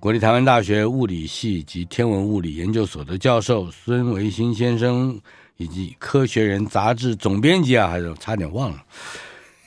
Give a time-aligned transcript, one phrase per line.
[0.00, 5.20] 国立台湾大学物理系及天文物理研究所的教授孙维新先生，
[5.58, 8.82] 以及《科学人》杂志总编辑啊，还是差点忘了，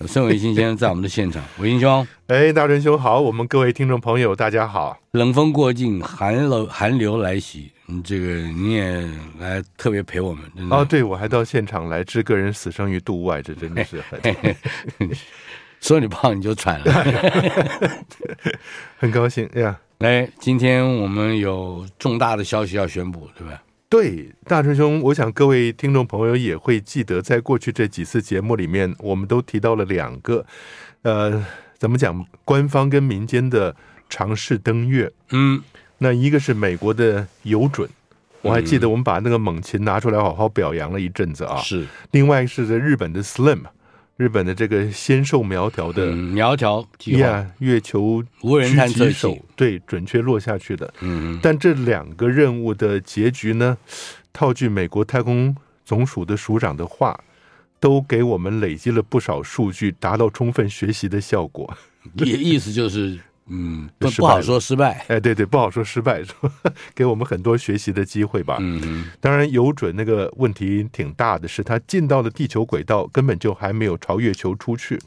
[0.08, 1.44] 孙维新先生在我们的现场。
[1.62, 4.98] 维新兄，哎，大春兄好，我们各位听众朋友大家好。
[5.12, 9.08] 冷风过境，寒流寒流来袭，嗯，这个你也
[9.38, 10.44] 来特别陪我们。
[10.72, 14.20] 哦，对，我还到现场来，知个人死生于度外，这真的是很。
[15.80, 17.06] 说你胖你就喘了，
[18.98, 19.80] 很高兴哎呀。
[20.04, 23.64] 来，今天我们有重大的消息要宣布，对吧？
[23.88, 30.46] 对，大春兄，我想各位听众朋友也会记得，在过去这几次节目里面，我们都提到了两个，
[31.04, 31.42] 呃，
[31.78, 33.74] 怎么讲，官方跟民间的
[34.10, 35.10] 尝试登月。
[35.32, 35.64] 嗯，
[36.00, 37.90] 那一个是美国的有准，
[38.42, 41.56] 我还记得我们把那个猛禽拿出来好好表扬了一阵子啊。
[41.62, 43.62] 是，另外是在日本的 Slim。
[44.16, 50.94] 日本的这个纤瘦苗条的、嗯、苗条计划，yeah, 月球无人探测器对准确落下去的。
[51.02, 53.78] 嗯，但这两个任务的结局呢，
[54.32, 57.20] 套句美国太空总署的署长的话，
[57.80, 61.76] 都给我们累积了不少数据，达到充分学习的效果。
[62.24, 63.20] 意意思就是。
[63.48, 65.06] 嗯，不不好说失败。
[65.10, 66.52] 哎，对对，不好说失败，说
[66.96, 68.58] 给我们很多学习的机会吧。
[68.60, 69.06] 嗯嗯。
[69.20, 74.98] 当然，有准那个问题挺大的，是他进到了地球轨道，根本就还没有朝月球出去。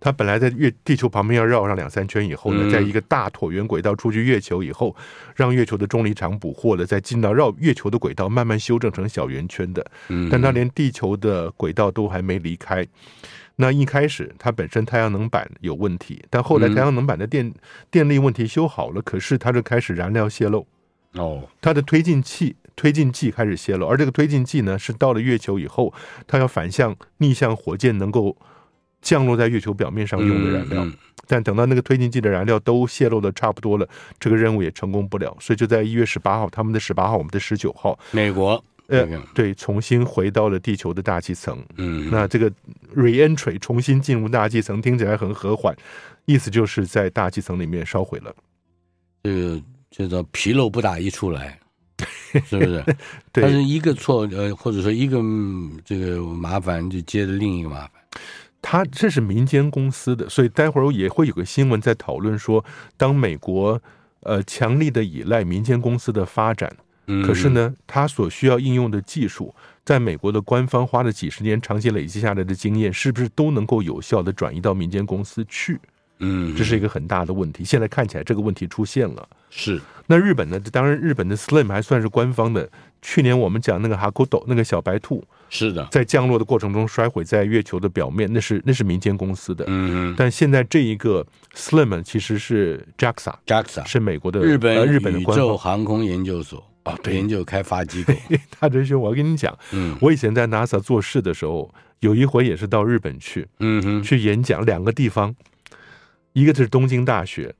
[0.00, 4.94] 他本来在月地球旁边要绕上两三圈以后呢，在一个大椭圆轨道出去月球以后，
[5.34, 9.84] 让月球的重力场捕获了，再进到绕月球的轨道，慢慢修正成小圆圈的。
[10.08, 10.28] 嗯。
[10.30, 12.86] 但他连地球的轨道都还没离开。
[13.60, 17.54] 那一开始，它本身太阳能板有问题，但后来太阳能板的电、嗯、
[17.90, 20.64] 电力问题修好了，可是它就开始燃料泄漏。
[21.14, 25.92] 哦，它的推进器、推进剂开始泄漏，而这个推进剂呢，是到了月球以后，
[26.28, 28.36] 它要反向逆向火箭能够
[29.02, 30.84] 降落在月球表面上用的燃料。
[30.84, 30.94] 嗯嗯、
[31.26, 33.88] 但等到那个推进剂的燃料都泄露的差不多了，
[34.20, 38.62] 这个任务也成功不了，所以就在一月十八号，他们的十八号，我们的十九号，美国。
[38.88, 41.62] 呃，对，重新回到了地球的大气层。
[41.76, 42.50] 嗯，那这个
[42.96, 45.76] re-entry 重新进入大气层，听起来很和缓，
[46.24, 48.34] 意思就是在大气层里面烧毁了。
[49.22, 51.60] 这个叫做纰漏不打一处来，
[52.46, 52.82] 是不是？
[53.30, 55.18] 对，但是一个错，呃，或者说一个
[55.84, 57.90] 这个麻烦就接着另一个麻烦。
[58.62, 62.64] 他这是民间公司的，所以待会儿也会有个新闻在讨论说，
[62.96, 63.78] 当美国
[64.20, 66.74] 呃强力的依赖民间公司的发展。
[67.26, 69.54] 可是呢，它所需要应用的技术，
[69.84, 75.78] 在美国的官方花了几十年长期累积下来的经验，是不是都能够有效的转移到民间公司去？
[76.20, 77.64] 嗯，这是一个很大的问题。
[77.64, 79.28] 现在看起来这个问题出现了。
[79.50, 79.80] 是。
[80.08, 80.58] 那日本呢？
[80.72, 82.68] 当然，日本的 Slim 还算是官方的。
[83.00, 89.64] 去年我们讲那个 Hakuto 那个小白兔，是的，在降落的过程中摔毁在月球的表面，那是那是民间公司的。
[89.68, 90.14] 嗯嗯。
[90.18, 91.24] 但现在这一个
[91.54, 96.67] Slim 其实是 JAXA，JAXA 是美国的日本日本的宇宙航空研究所。
[96.84, 98.14] 哦，对，研究开发机构，
[98.58, 105.34] 大哲学，我要跟你讲，嗯，我以前在 NASA 做事的时候，有一回也是到日本去，嗯哼，去演讲，两个地方，
[106.32, 107.54] 一个是东京大学，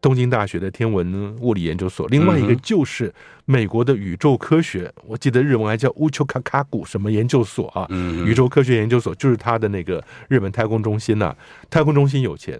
[0.00, 3.12] 东京大学的天文物理研究所，另外一个就是
[3.44, 11.34] 美国的宇宙科学，我记得日文还叫乌丘卡卡古什么研究所啊，嗯，宇宙科学研究所就是他的那个日本太空中心呐，
[11.68, 12.58] 太空中心有钱，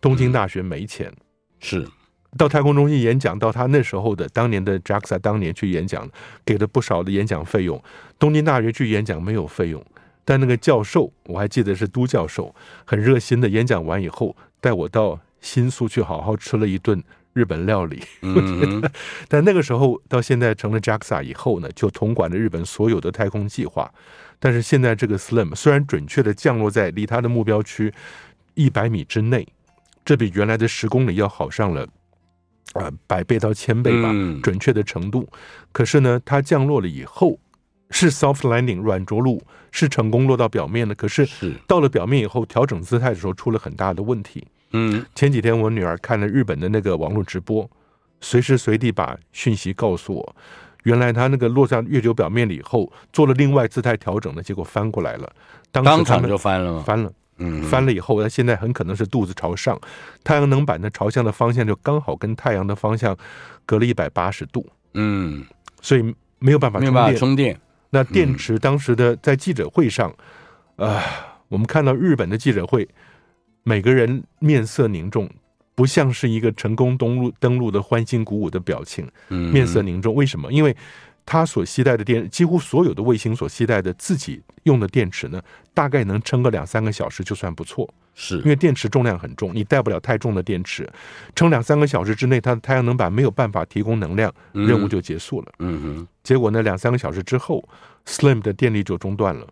[0.00, 1.12] 东京大学没钱，
[1.60, 1.86] 是。
[2.36, 6.08] 到太空中心演讲，到他那时候的当年的 JAXA 当年去演讲，
[6.44, 7.82] 给了不少的演讲费用。
[8.18, 9.82] 东京大学去演讲没有费用，
[10.24, 17.02] 但那个教授我还记得是都教授，很热心的演讲完以后，带我到新宿去好好吃了一顿
[17.32, 18.02] 日本料理。
[18.20, 18.82] 嗯、
[19.26, 23.90] 但那个时候到现在成了 JAXA 以后呢，就统管了日本所有的太空计划。
[24.38, 27.92] 但是现在这个 SLIM 虽然准确的降落在离他的目标区
[28.54, 29.48] 一百米之内，
[30.04, 31.88] 这比原来的十公里要好上了。
[32.74, 34.10] 啊，百倍到千倍吧，
[34.42, 35.28] 准确的程度。
[35.72, 37.38] 可是呢，它降落了以后
[37.90, 40.94] 是 soft landing 软着陆，是成功落到表面的。
[40.94, 41.26] 可是
[41.66, 44.46] 到了表面以后，调整姿态的时候出了很大的问题。
[44.72, 47.68] 嗯，前几天我女儿看了日本的那个网络直播，
[48.20, 50.36] 随时随地把讯息告诉我，
[50.82, 55.32] 原来她那个落在月球表面了以后，做了另外姿态调整的结果翻过来了，
[55.72, 56.82] 当时他们当场就翻了吗？
[56.86, 57.10] 翻了。
[57.38, 59.80] 嗯，翻了以后，它现在很可能是肚子朝上，
[60.22, 63.16] 太阳能板的朝向的方向就刚好跟太阳的方向
[63.64, 64.66] 隔了一百八十度。
[64.94, 65.44] 嗯，
[65.80, 70.10] 所以没有办法充电，充电，那电池当时的在记者会上，
[70.76, 71.02] 啊、呃，
[71.48, 72.88] 我们看到日本的记者会，
[73.62, 75.28] 每个人面色凝重，
[75.74, 80.14] 不像是一个成功登陆登陆的欢欣鼓舞的表情，面色凝重。
[80.14, 80.52] 为什么？
[80.52, 80.76] 因为
[81.30, 85.42] 他所携带的电，几乎所有的卫星所携带的自己用的电池呢，
[85.74, 87.86] 大概能撑个两三个小时就算不错。
[88.14, 90.90] 是因为电池重量很重，你带不了太重的电池，
[91.36, 95.52] 撑两三个小时之内，它的太阳能板没有办法提供能量，任务就结束了。
[95.58, 97.62] 嗯哼，结果呢，两三个小时之后
[98.06, 99.46] ，Slim 的电力就中断了。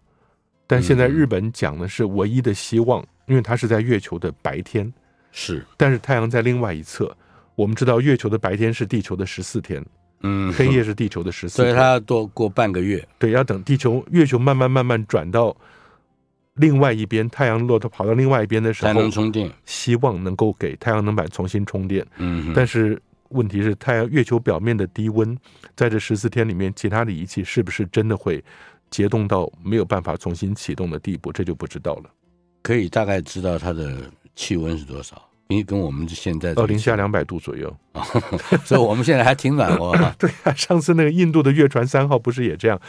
[0.66, 4.90] 但现在日本讲的是唯一的希望，因为它是在月球的白天，
[5.30, 7.14] 是，但是太阳在另外一侧。
[7.54, 9.84] 我们知道月球的白天是地球的十四天，
[10.20, 13.06] 嗯，黑夜是地球的十四天，所以它要多过半个月。
[13.18, 15.56] 对，要等地球月球慢慢慢慢转到。
[16.58, 19.52] 另外一边，太阳落它跑到另外一边的时候，才能充电。
[19.66, 22.02] 希望能够给太阳能板重新充电。
[22.16, 22.98] 嗯，但是
[23.28, 25.36] 问题是，太阳月球表面的低温，
[25.74, 28.42] 在这十四天里面，其他的仪器是不是真的会
[28.88, 31.30] 结冻到没有办法重新启动的地步？
[31.30, 32.10] 这就不知道了。
[32.62, 35.22] 可以大概知道它的气温是多少？
[35.48, 37.72] 因为跟我们现在哦零下两百度左右，
[38.64, 39.92] 所以我们现在还挺暖和。
[40.18, 42.80] 对啊，上次那个印度的月船三号不是也这样？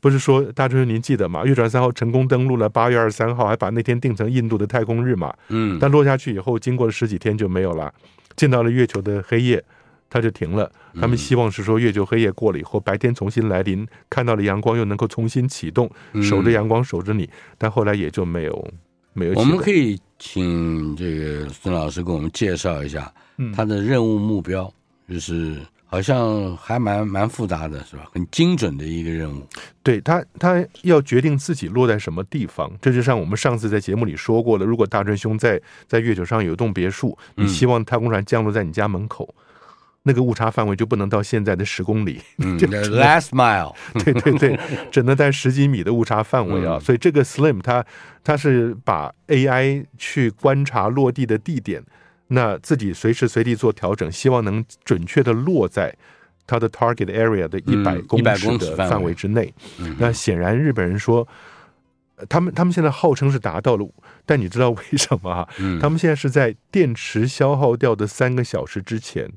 [0.00, 1.44] 不是说大春您记得吗？
[1.44, 5.34] 月船三号成功登陆了，八月二十三号还把那天定成印度的太空日嘛？
[5.48, 7.92] 嗯，但落下去以后，经过了十几天就没有了，
[8.34, 9.62] 见到了月球的黑夜，
[10.08, 10.70] 它就停了。
[10.98, 15.90] 他们希望是说月球黑夜过了以后，白天重新来临，看到了阳光又能够重新启动，
[16.22, 17.28] 守着阳光守着你，
[17.58, 18.70] 但后来也就没有。
[19.12, 23.12] 没有，我们可以请这个孙老师给我们介绍一下
[23.54, 24.72] 他的任务目标，
[25.08, 28.08] 就是好像还蛮蛮复杂的，是吧？
[28.12, 29.46] 很精准的一个任务。
[29.82, 32.70] 对他，他要决定自己落在什么地方。
[32.80, 39.28] 这就像我们上次在节目里说过的，如果大春兄在在月球上有一栋别墅，你希望太空船降落在你家门口。
[39.38, 39.42] 嗯
[40.08, 43.74] 那个误差范围就不能到现在的十公里， 嗯，last mile，
[44.04, 44.56] 对对对，
[44.88, 46.78] 只能在十几米的误差范围啊。
[46.78, 47.84] 所以这个 Slim 它
[48.22, 51.82] 它是把 AI 去观察落地的地点，
[52.28, 55.92] 那自己随时随地做调整，希望能准确的落在
[56.46, 59.52] 它的 target area 的一百公尺的范围之内。
[59.98, 61.26] 那显然日本人说，
[62.28, 63.88] 他们他们现在号称是达到了，
[64.24, 65.48] 但你知道为什么啊？
[65.80, 69.28] 他们现在是在电池消耗掉的三个小时之前。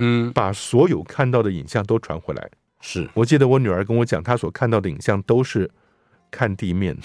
[0.00, 2.50] 嗯，把所有看到的影像都传回来。
[2.80, 5.70] 是我记得我女儿跟我讲，她所看到的影像都是
[6.30, 6.96] 看地面，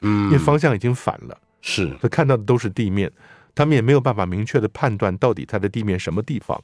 [0.00, 1.36] 嗯， 因为方向已经反了。
[1.60, 3.12] 是，她看到的都是地面，
[3.54, 6.58] 他们也没有办法明确的判断到底它的地面什么地方。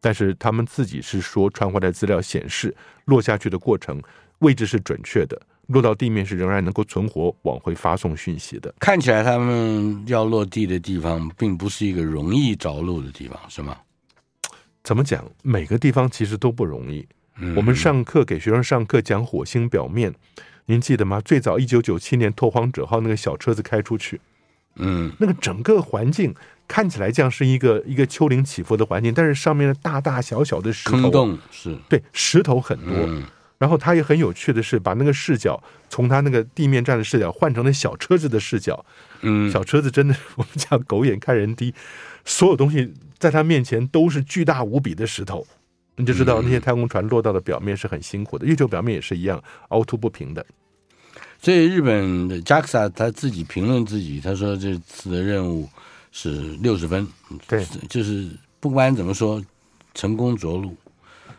[0.00, 2.76] 但是他们自己是说，传回来资料显示，
[3.06, 4.02] 落下去的过程
[4.40, 8.74] 位置是准确的，落到地面是仍然能够存活，往回发送讯息的。
[8.80, 13.78] 看起来他们要落地的地方，并不是一个容易着陆的地方，是吗？
[14.84, 15.24] 怎么讲？
[15.42, 17.06] 每个地方其实都不容易。
[17.38, 20.14] 嗯、我们上课给学生上课讲火星表面，
[20.66, 21.20] 您记得吗？
[21.22, 24.20] 最早一九九七年拓荒者号那个小车子开出去，
[24.76, 26.34] 嗯，那个整个环境
[26.68, 32.94] 看起来像是一个一个丘陵起伏的环境，但是上面的大大小小的石头，坑洞是对，石头很多。
[32.94, 33.24] 嗯、
[33.56, 38.84] 然后他也很有趣的是，把那个视角从他那个地面站的视角换成了小车子的视角。
[39.22, 41.74] 嗯，小车子真的， 我们讲狗眼看人低，
[42.26, 42.92] 所有东西。
[43.24, 45.46] 在他面前都是巨大无比的石头，
[45.96, 48.44] 你就知道那些太空船落到的表面是很辛苦的。
[48.44, 50.44] 月球表面也是一样凹凸不平的。
[51.40, 55.66] 所以日本的 JAXA 他自己评论自己，他说这次的任务
[56.12, 56.28] 是
[56.60, 57.08] 六十分，
[57.48, 58.28] 对，就是
[58.60, 59.42] 不管怎么说，
[59.94, 60.76] 成功着陆，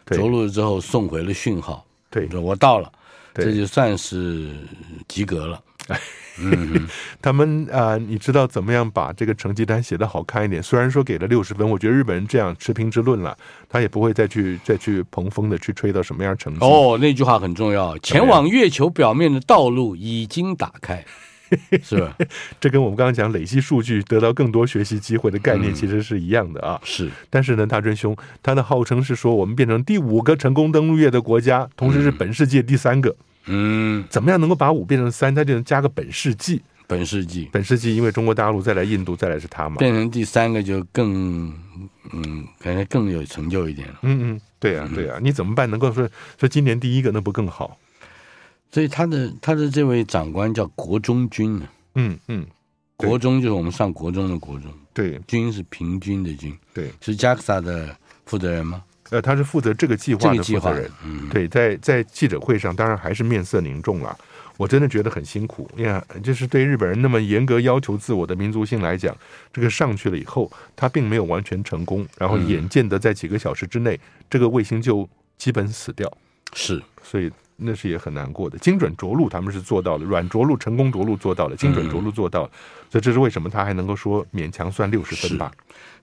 [0.07, 2.91] 着陆了之后送回了讯号，对，我到了，
[3.35, 4.49] 这就算是
[5.07, 5.61] 及格了。
[6.37, 6.87] 嗯，
[7.21, 10.61] 他们啊、呃，你知道怎么样把这个成绩单写得好看一点？
[10.61, 13.37] 虽然说给了六十分，我觉得日本人这样持平之论了，
[13.69, 16.59] 他也不会再去再去蓬风的去吹到什么样成绩。
[16.61, 21.05] 哦，那句话很重要，前往月球表面的道路已经打开，
[21.81, 22.13] 是吧？
[22.59, 26.77] 这跟我们刚刚讲累积数据得到更多学习机会的概念其实是一样的啊。
[26.81, 28.13] 嗯、是，但是呢，大春兄
[28.43, 33.09] 他的号称是说我们变成第五个成功登陆月的国家，同时是本世界第三个。
[33.11, 33.15] 嗯
[33.47, 35.33] 嗯，怎么样能够把五变成三？
[35.33, 41.53] 他就能加个本世纪，本世纪，本世纪，因为中国大陆再来印度，再来是他嘛，变成第三个就更，
[42.11, 43.99] 嗯，感觉更有成就一点了。
[44.01, 45.69] 嗯嗯，对啊对啊，你怎么办？
[45.69, 46.09] 能够说
[46.39, 47.77] 说今年第一个，那不更好？
[48.71, 51.67] 所以他的他的这位长官叫国中军呢。
[51.93, 52.45] 嗯嗯，
[52.97, 58.83] 国中就是我们上国中的国中，对，军是平均的军，对，是 JAXA 的负责人吗？
[59.11, 64.17] 呃，他是负责这个计划的负责人，嗯，对，在在记者会上，当然还是面色凝重了。
[64.57, 69.13] 我真的觉得很辛苦，你看，就是对日本人那么严格要求自我的民族性来讲，
[69.51, 75.07] 这个上去了以后，他并没有完全成功，然后眼见得在几个小时之内，这个卫星就
[75.37, 76.09] 基本死掉。
[76.53, 78.57] 是，所以那是也很难过的。
[78.59, 85.51] 精准着陆他们是做到了，软着陆成功着陆做到了，精准着陆做到了，嗯、所以这是为什么他还能够说勉强算六十分吧。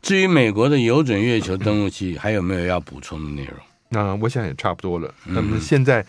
[0.00, 3.54] 至于美国的有准月球登陆器，还有没有要补充的内容？
[3.90, 5.12] 那我想也差不多了。
[5.24, 6.04] 那么现在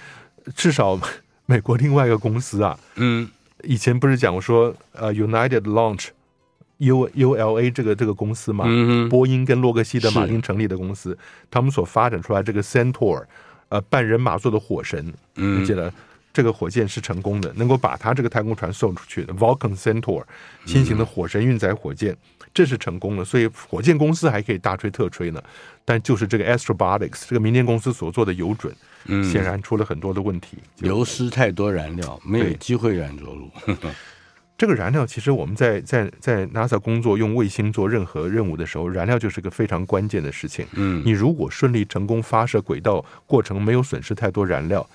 [0.56, 1.00] 至少
[1.46, 3.30] 美国另外一个公司啊，嗯，
[3.64, 6.08] 以前不是讲说呃，United Launch。
[6.80, 11.18] U U L A 这个这个公司嘛，嗯、波音跟洛克希德马丁成立的公司，
[11.50, 13.24] 他们所发展出来这个 Centaur，
[13.74, 15.92] 呃，半人马座的火神，嗯，你记得
[16.32, 20.24] 这个火箭是成功的，能够把他这个太空船送出去的 Vulcan Centaur
[20.64, 25.42] 新型的火神运载火箭，嗯，这是成功的，所以火箭公司还可以大吹特吹呢。
[25.84, 28.72] 但就是这个 Astrobotics 这个民间公司所做的有准，
[29.06, 33.50] 嗯，显然出了很多的问题，流失太多燃料，没有机会软着陆。
[34.56, 40.66] 这个燃料其实我们在在在 NASA 工作用卫星做任何任务的时候，燃料就是个非常关键的事情。
[40.74, 44.88] 嗯，你如果顺利成功发射轨道过程没有损失太多燃料，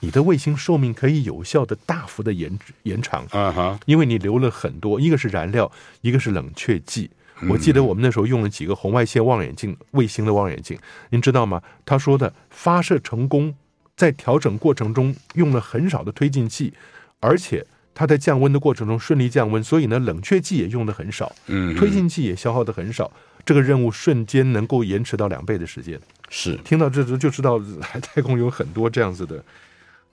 [0.00, 3.24] 你的卫星寿命可以有效的大幅的延延长。
[3.30, 5.70] 啊哈，因为你留了很多，一个是燃料，
[6.02, 7.08] 一个是冷却剂。
[7.48, 10.76] 我记得我们那时候用了几个红外线望远镜，卫星的望远镜，
[11.10, 11.62] 您知道吗？
[11.86, 13.54] 他说的发射成功，
[13.96, 16.74] 在调整过程中用了很少的推进剂，
[17.20, 17.64] 而且。
[17.94, 23.10] 它在降温的过程中顺利降温，所以呢，冷却剂也用的很少，嗯，推进剂也消耗的很少，
[23.46, 25.98] 这个任务瞬间能够延迟到两倍的时间。
[26.28, 27.60] 是，听到这就知道
[28.02, 29.42] 太空有很多这样子的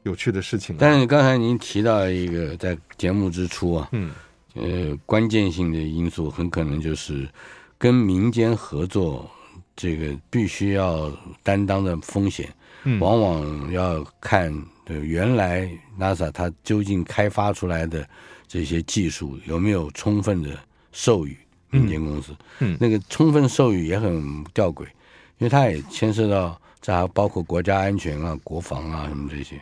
[0.03, 0.75] 有趣的事情。
[0.77, 4.11] 但是刚才您提到一个在节目之初啊，嗯，
[4.53, 7.27] 呃，关键性的因素很可能就是
[7.79, 9.27] 跟民间合作，
[9.75, 11.11] 这个必须要
[11.41, 12.47] 担当的风险，
[12.83, 14.53] 嗯，往往要看。
[14.88, 15.69] 原来
[16.00, 18.07] NASA 它究竟开发出来的
[18.47, 20.57] 这些技术有没有充分的
[20.91, 21.38] 授予
[21.69, 22.35] 民间公司？
[22.59, 24.83] 嗯，那个充分授予也很吊诡，
[25.38, 29.61] 因为它也牵涉到这还包括国家安全啊、国防啊什么这些。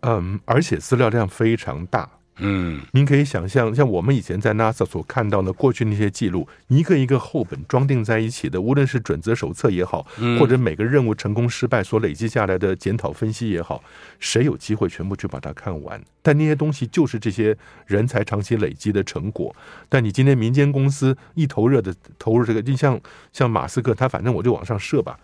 [0.00, 2.08] 嗯，而且资料量非常大。
[2.38, 10.04] 嗯，您可以想象，像我们以前在 NASA 所看到的过去那些记录，一个一个厚本装订在一起的，无论是准则手册也好，
[10.40, 13.82] 或者每个任务成功失败所累积下来的检讨分析也好，
[14.18, 16.02] 谁有机会全部去把它看完？
[16.22, 19.54] 但那些东西就是这些人才长期累积的成果。
[19.88, 23.00] 但你今天民间公司一头热的投入这个，就像
[23.32, 25.16] 像马斯克，他反正我就往上射吧，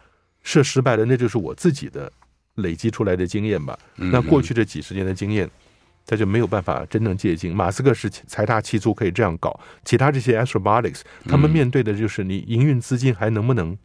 [0.44, 2.12] 射失败了，那就是我自己的
[2.54, 3.76] 累积出来的经验吧。
[3.96, 5.50] 那过去这几十年的经验。
[6.10, 7.54] 他就没有办法真正借镜。
[7.54, 9.60] 马斯克是财大气粗，可以这样搞。
[9.84, 13.78] 其他这些 Astrobotics，他们面对的就是你营运资金还能不能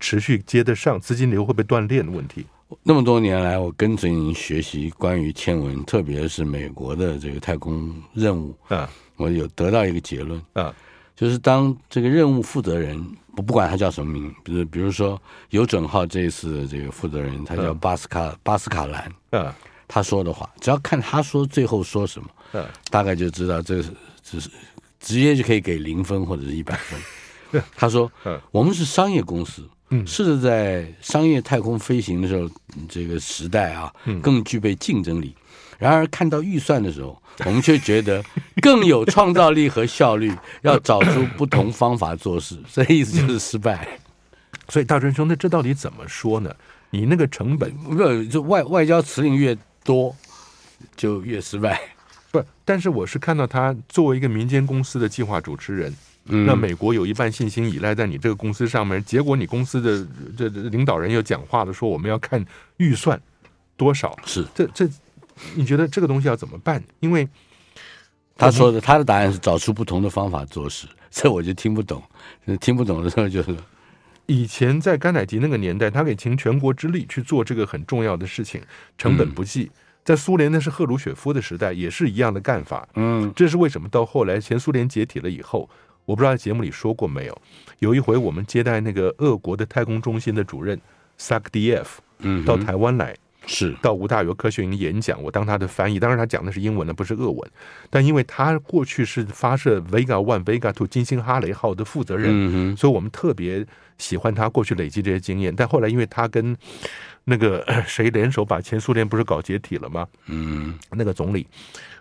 [0.00, 2.44] 持续接得上，资金流会不会断裂的问题。
[2.82, 10.74] 那么多年来，我跟随您学习关于天文，特别是美国的这个太空任务啊，我有得到一个结论啊，
[11.14, 13.00] 就是当这个任务负责人，
[13.36, 19.54] 不不管他叫什么名，比如比如说有准号这一次的这个负责人，他叫巴斯卡巴斯卡兰啊。
[19.88, 23.90] 他说的话，只要看他说最后说什么，嗯，大概就知道这是
[24.22, 24.50] 这是
[25.00, 27.62] 直接就可以给零分或者是一百分。
[27.74, 32.46] 他说，嗯，我们是商业公司，嗯，是在商业太空飞行的时候，
[32.88, 33.90] 这个时代啊，
[34.22, 35.34] 更具备竞争力。
[35.78, 38.22] 然而看到预算的时候，我们却觉得
[38.60, 40.30] 更有创造力和效率，
[40.62, 42.58] 要找出不同方法做事。
[42.70, 43.98] 这意思就是失败。
[44.68, 46.54] 所以大春兄，那这到底怎么说呢？
[46.90, 49.56] 你那个成本，不就外外交辞令越
[49.88, 50.14] 多
[50.94, 51.80] 就越失败，
[52.30, 62.44] 不，但是我是看到他作为一个民间公司的计划主持人，嗯，那美国有一半信心依赖在你这个公司上面，结果你公司的这领导人又讲话了说我们要看
[62.76, 63.18] 预算
[63.78, 64.86] 多少，是这这，
[65.54, 66.84] 你觉得这个东西要怎么办？
[67.00, 67.26] 因为
[68.36, 72.02] 他说的他的答案是找出不同的方法做事，这我就听不懂，
[72.60, 73.56] 听不懂的时候就是。
[74.28, 78.60] 以前在甘乃迪那个年代，他可以倾全国之力去做这个很重要的事情，
[78.98, 79.70] 成本不计。
[80.04, 82.86] 在苏联那是赫鲁雪夫的时代，也是一样的干法。
[82.94, 83.88] 嗯，这是为什么？
[83.88, 85.68] 到后来前苏联解体了以后，
[86.04, 87.42] 我不知道在节目里说过没有？
[87.78, 90.78] 有一回我们接待那个俄国的太空中心的主任
[91.16, 93.16] 萨克迪耶夫，嗯，到台湾来。
[93.48, 95.98] 是到吴大猷科学营演讲，我当他的翻译。
[95.98, 97.50] 当然，他讲的是英文的，不是俄文。
[97.88, 105.54] 但因为他过去是发射 Vega One、Vega Two 金星哈雷号的负责人，嗯，所以我们特别喜欢他过去累积这些经验。
[105.56, 106.54] 但后来，因为他跟
[107.24, 110.06] 那个谁联手，把前苏联不是搞解体了吗？
[110.26, 111.46] 嗯，那个总理，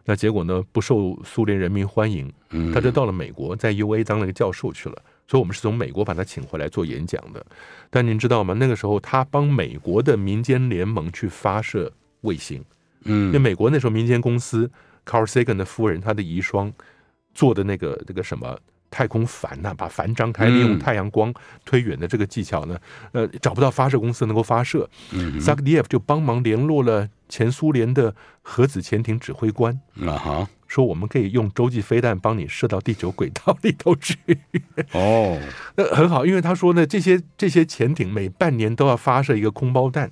[0.03, 2.31] 那结果呢，不受苏联人民欢迎，
[2.73, 4.95] 他就到了美国，在 UA 当了个教授去了。
[5.27, 7.45] 所以，我们是从美国把他请回来做演讲的。
[7.89, 8.53] 但您知道吗？
[8.53, 11.91] 那个时候，他帮美国的民间联盟去发射
[12.21, 12.63] 卫星。
[13.03, 14.71] 嗯，因为美国那时候民间公司
[15.05, 16.71] Carl Sagan 的夫人，他的遗孀
[17.33, 18.57] 做的那个那个什么。
[18.89, 21.31] 太空帆呐、啊，把帆张开，利用太阳光
[21.65, 22.79] 推远的这个技巧呢，
[23.11, 34.17] 呃，找不到发射公司能够发射，嗯萨格迪耶夫就帮忙联络了前苏联的核子潜艇指挥官，啊哈，说我们可以用洲际飞弹帮你射到地球轨道里头去。
[34.91, 35.39] 哦，
[35.75, 40.11] 那很好，因为他说呢，这些这些潜艇每半年都要发射一个空包弹。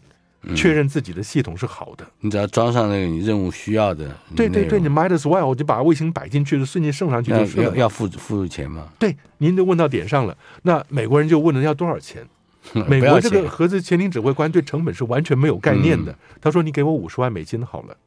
[0.56, 4.16] 确认自己的系统是好的，你只要装上那个你任务需要的。
[4.36, 8.90] 对对对，你 might as well，我就把卫星摆进去，就瞬间送上去就要要付付钱吗？
[9.00, 10.38] 对，您就问到点上了。
[10.62, 12.24] 那美国人就问了要多少 钱？
[12.88, 16.16] 美国这个核子潜艇指挥官对成本是完全没有概念的。
[16.40, 17.98] 他说：“你给我五十万美金好了。”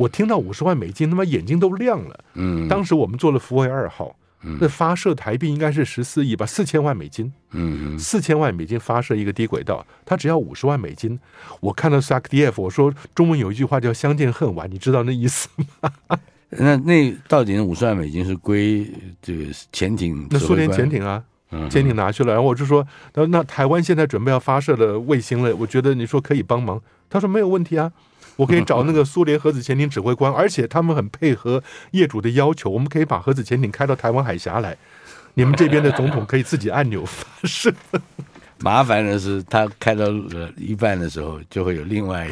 [0.00, 2.18] 我听到五十万美金，他妈眼睛都亮了。
[2.32, 4.16] 嗯，当时我们做了福卫二号。
[4.58, 7.30] 那发射台币应该是十四亿吧，四千万美金。
[7.50, 11.20] 嗯，四千万美金发射一个低轨道，它只要五十万美金。
[11.60, 15.46] 我看到 SACDF，我说中文有一句话叫“相见恨晚”，你知道那意思
[15.82, 15.90] 吗？
[16.48, 18.90] 那那到底那五十万美金是归
[19.20, 20.26] 这个潜艇？
[20.30, 21.22] 那苏联潜艇啊，
[21.68, 22.32] 潜艇拿去了。
[22.32, 26.80] 然后我就说，那那台湾现在准备要发射的卫星了，我觉得你说可以帮忙。
[27.10, 27.92] 他说没有问题啊。
[28.36, 34.76] 我可以找那个苏联核子潜艇指挥官，而且他们很配合业主的要求，我们可以把核子潜艇开到台湾海峡来。
[35.34, 37.72] 你们这边的总统可以自己按钮发射。
[38.58, 42.30] 麻烦的是，他开到了一半的时候，就会有另外一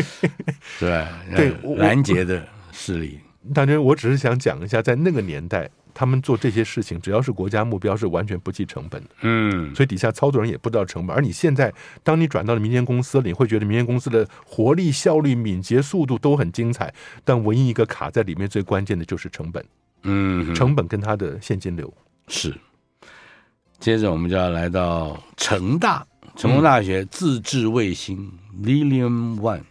[0.00, 0.02] 个，
[0.78, 1.08] 是吧？
[1.34, 3.20] 对，拦截的势力。
[3.52, 5.68] 当然，我只是想讲一下，在那个年代。
[6.00, 9.10] 他们做这些事情，只要是国家目标，是完全不计成本的。
[9.20, 11.14] 嗯，所以底下操作人也不知道成本。
[11.14, 11.70] 而你现在，
[12.02, 16.90] 当你转到了民间公司里，你会觉得民间公司的活力、效率、敏捷、速度都很精彩，
[17.22, 19.62] 但唯一一个卡在里面最关键的就是成本。
[20.04, 21.92] 嗯，成本跟它的现金流
[22.28, 22.56] 是。
[23.78, 28.32] 接着我们就要来到成大，成功大学自制卫星
[28.64, 29.64] Lilium One。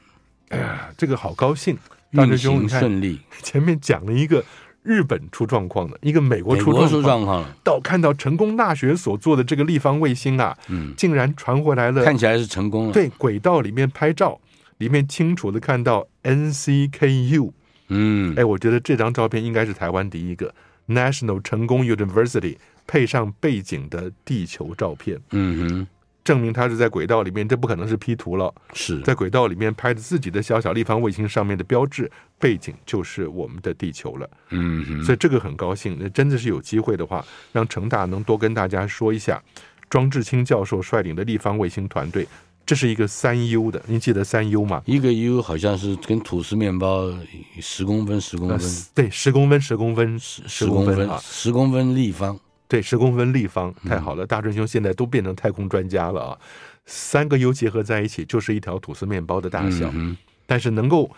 [0.50, 1.76] 哎呀，这个好高兴，
[2.12, 3.20] 运行顺利。
[3.42, 4.46] 前面讲了一个。
[4.84, 7.42] 日本出状况了，一个美国出状况。
[7.42, 12.94] 了，到看到成功大学所做的这个立方卫星啊，嗯，竟然传回来了，看起来是成功了。
[12.94, 14.40] 对，轨道里面拍照，
[14.78, 17.52] 里面清楚的看到 NCKU，
[17.90, 20.54] 嗯，哎，我觉得这张照片应该是台湾第一个
[20.88, 25.88] National 成功 University 配上背景的地球照片，嗯哼。
[26.22, 28.54] 证明它是在轨道里面，这不可能是 P 图了。
[28.74, 29.00] 是。
[29.02, 34.30] 在轨道里面拍的自己的小小立方卫星上面的标志背景就是我们的地球了。
[34.50, 35.98] 嗯哼，所以这个很高兴。
[36.00, 39.44] 那真的是有机会的话，让成大能多跟大家说一下，
[39.90, 42.28] 庄志清教授率领的立方卫星团队，
[42.66, 43.82] 这是一个三 U 的。
[43.86, 44.82] 您记得三 U 吗？
[44.86, 47.14] 一个 U 好像是跟吐司面包
[47.60, 48.60] 十公分十公分，
[48.96, 52.40] 对，十公分十公分十公分啊，十公分立方。
[52.68, 54.28] 对，十公分立方，太好了！
[54.28, 56.38] 大春兄现在都变成太空专家了啊！
[56.86, 59.90] 三个 U 结合在一起，就是一条吐司面包的大小。
[59.96, 61.10] 嗯、但是能够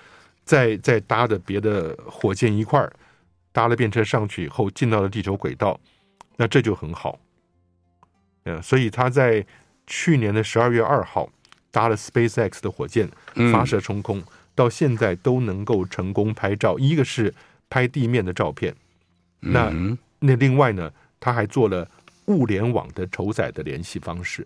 [0.44, 2.92] 再再搭的别的火箭一块儿
[3.52, 5.80] 搭了便车上去以后，进到了地球轨道，
[6.38, 7.20] 那这就很好。
[8.44, 9.46] 嗯，所以他在
[9.88, 11.30] 去年的十二月二号
[11.72, 13.10] 搭了 SpaceX 的火箭
[13.52, 14.26] 发射冲空，嗯、
[14.56, 16.78] 到现在都能够成功拍照。
[16.80, 17.34] 一个是
[17.70, 18.76] 拍地面的照片，
[19.40, 20.92] 那、嗯、那另外呢？
[21.24, 21.88] 他还做了
[22.26, 24.44] 物联网的承载的联系方式，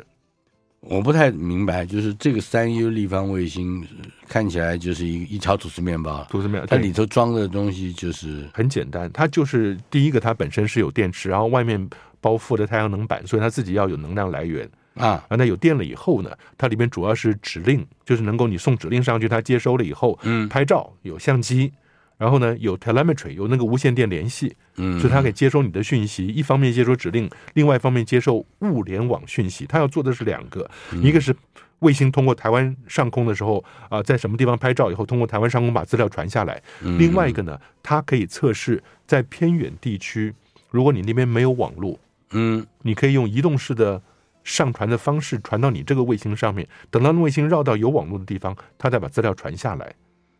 [0.88, 3.86] 我不太明白，就是这个三 U 立方卫星
[4.28, 11.90] 看起来就是一一条吐司面包，吐司面包，它里头装的东西就是很简单，它就是第一个，它本身是有电池，然后外面
[12.22, 15.26] 包覆的太阳能板，所以它自己要有能量来源啊。
[15.30, 21.72] 那有电了以后呢，它里面主要是指令，就是能够你送指令上去，它接收了以后，嗯，拍照有相机。
[22.18, 29.66] 然后呢，有 telemetry，有那个无线电联系，嗯，所以它可以接收你的讯息，一方面接收指令，另外一方面接受物联网讯息。
[29.66, 30.70] 它要做的是两个，
[31.02, 31.36] 一个是
[31.80, 36.62] 卫星通过台湾上空的时候啊，在什么地方拍照以后，通过台湾上空把资料传下来。
[36.98, 40.34] 另外一个呢，它可以测试在偏远地区，
[40.72, 42.00] 如果你那边没有网络，
[42.32, 44.02] 嗯，你可以用移动式的
[44.46, 49.94] 上传的方式传到你这个卫星上面，等到卫星绕到有网络的地方，它再把资料传下来。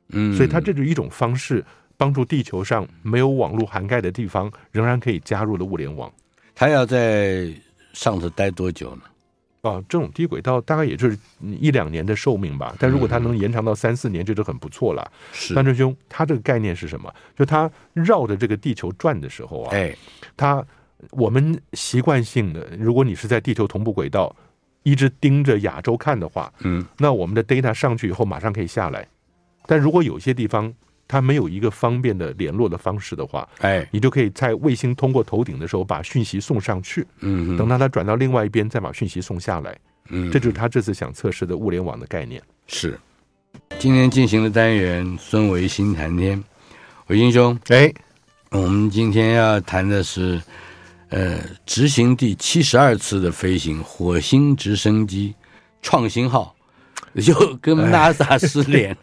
[0.10, 1.64] 嗯，所以它这是一种方式，
[1.98, 6.12] 帮助地球上没有网络涵盖的地方，仍然可以加入了物联网。
[6.54, 7.54] 它要在
[7.94, 9.02] 上头待多久呢？
[9.62, 12.76] 啊，这种低轨道大概也就是一两年的寿命吧。
[12.78, 15.12] 但如果它能延长到三四年，这就很不错了。
[15.34, 17.12] 是，范振兄，它这个概念是什么？
[17.36, 19.96] 就它绕着这个地球转的时候啊，哎，
[20.38, 20.64] 它
[21.10, 24.36] 我们习惯性的，如果你是在地球同步轨道，
[24.84, 29.08] 一直盯着亚洲看的话，嗯，那我们的 data 上去以后，马上可以下来。
[29.68, 30.74] 但如果有些地方
[31.08, 39.78] 它没有一个方便的联络的方式的话，哎，你就可以在卫星通过头顶的时候把讯息送上去，嗯，等到它转到另外一边再把讯息送下来，
[40.10, 42.42] 嗯，这就是他这次想测试的物联网的概念。
[42.66, 43.00] 是，
[43.78, 46.44] 今天进行的单元孙维新谈天，
[47.08, 47.94] 维新兄，哎，
[48.50, 50.42] 我们今天要谈的是
[51.10, 55.36] 呃，执行第七十二次的飞行，火星直升机
[55.84, 56.55] 创新号
[57.28, 58.96] 又跟 NASA 失联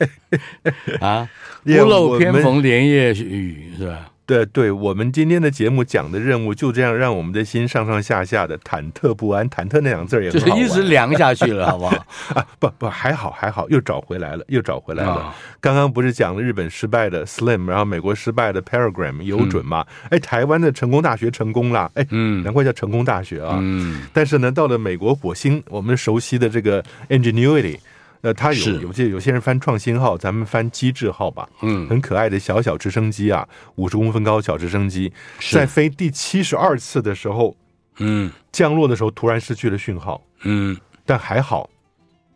[1.01, 1.29] 啊，
[1.67, 4.09] 屋漏偏逢连夜雨是吧？
[4.25, 9.49] 对对，我们今天的节目讲的任务就这样，让我们的心上上下下的忐忑不安。
[9.51, 12.07] 忐忑那两个字也就是一直凉下去了，好不好？
[12.35, 15.15] 啊，不不，还好还好，又找回来了，又找回来了。
[15.15, 19.85] 哦、刚刚不是讲了日本失败的 Slim，然后美国失败的 Paragram 有准吗？
[20.05, 23.59] 哎、嗯，台湾的成功大学成功了，哎，嗯，难怪叫成功大学啊。
[23.61, 27.79] 嗯，但是呢，到了美国火星，我们熟悉的这个 Ingenuity。
[28.23, 31.49] 呃，它有有些有些人翻创新号，咱们翻机智号吧。
[31.61, 35.13] 嗯，很可爱的小小直升机啊，五十公分高小直升机，
[35.51, 37.57] 在飞第七十二次的时候，
[37.99, 40.23] 嗯，降落的时候突然失去了讯号。
[40.45, 41.69] 嗯，但还好，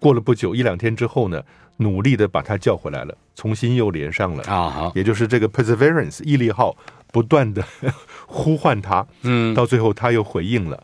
[0.01, 1.41] 过了不久一两天之后呢，
[1.77, 4.69] 努力的把它叫回来了，重新又连上了啊。
[4.69, 6.77] 好，也就是这个 Perseverance 毅力号
[7.13, 7.65] 不断的
[8.27, 10.83] 呼唤它，嗯，到最后它又回应了。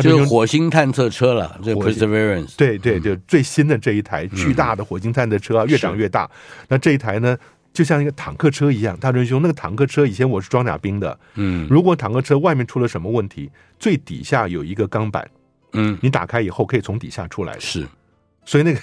[0.00, 2.54] 就是火星探测车了，这 Perseverance。
[2.56, 6.30] 对对对，最新的这一台巨大的火星探测车啊，越长越大。
[6.68, 7.36] 那这一台呢，
[7.72, 8.96] 就像一个坦克车一样。
[8.96, 15.28] 大真兄，那个坦克车以前我是装甲兵的，嗯，如果坦克车外面出了什么问题，最底下有一个钢板，
[15.72, 17.58] 嗯，你打开以后可以从底下出来。
[17.58, 17.86] 是，
[18.44, 18.80] 所以那个。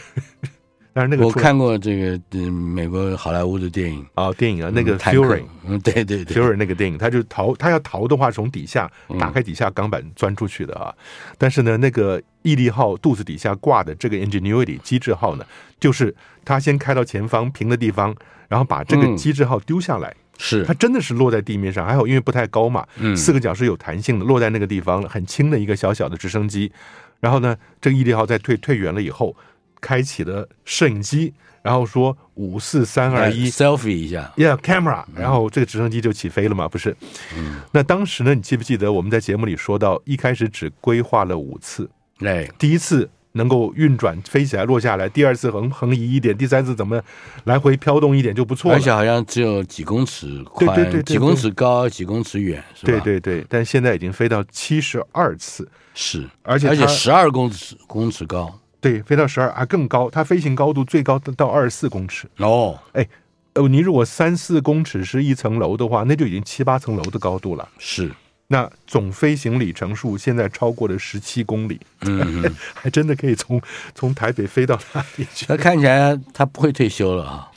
[0.91, 4.04] 但是那个我看过这个嗯，美国好莱坞的电影。
[4.15, 10.93] 啊，电影啊，那个 Fury，嗯，对对对，Fury 那个电影，他就逃，他要逃的话，从底下打开底下钢板钻出去的啊。
[11.38, 15.45] 但是呢，那个毅力号肚子底下挂的这个 Ingenuity 机智号呢，
[15.80, 18.15] 就是他先开到前方平的地方，
[18.47, 26.71] 然后把这个机智号丢下来，是，它真的是落在地面上，还好因为不太高嘛，嗯，四个角是有弹性的，落在那个地方很轻的一个小小的直升机。
[27.19, 29.36] 然后呢，这个毅力号在退退远了以后。
[29.82, 36.96] 开启了摄影机，然后说五四三二一，selfie 一下，Yeah，camera，然后这个直升机就起飞了嘛，不是？
[37.36, 47.02] 嗯，那当时呢，你记不记得我们在节目里说到，一开始只规划了五次，对，第一次能够运转飞起来落下来，第二次横横移一点，第三次怎么
[47.44, 52.92] 来回飘动一点就不错了，而且好像只有几公尺宽，对对对，对，几公尺高，几公尺远，是吧？
[52.92, 58.60] 对对对，但现在已经飞到七十二次，是，而且而且十二公尺公尺高。
[58.82, 62.80] 对，飞到十二啊更高，它飞行高度最高到二十四公尺哦。
[62.94, 63.08] 哎，
[63.56, 67.68] 哦，你如果三四公尺是一层楼的话，那就已经七八层楼的高度了。
[67.78, 68.12] 是，
[68.48, 73.62] 那总飞行里程数现在超过了十七公里，嗯， 还真的可以从
[73.94, 75.46] 从台北飞到那里去。
[75.50, 77.52] 那看起来他不会退休了啊，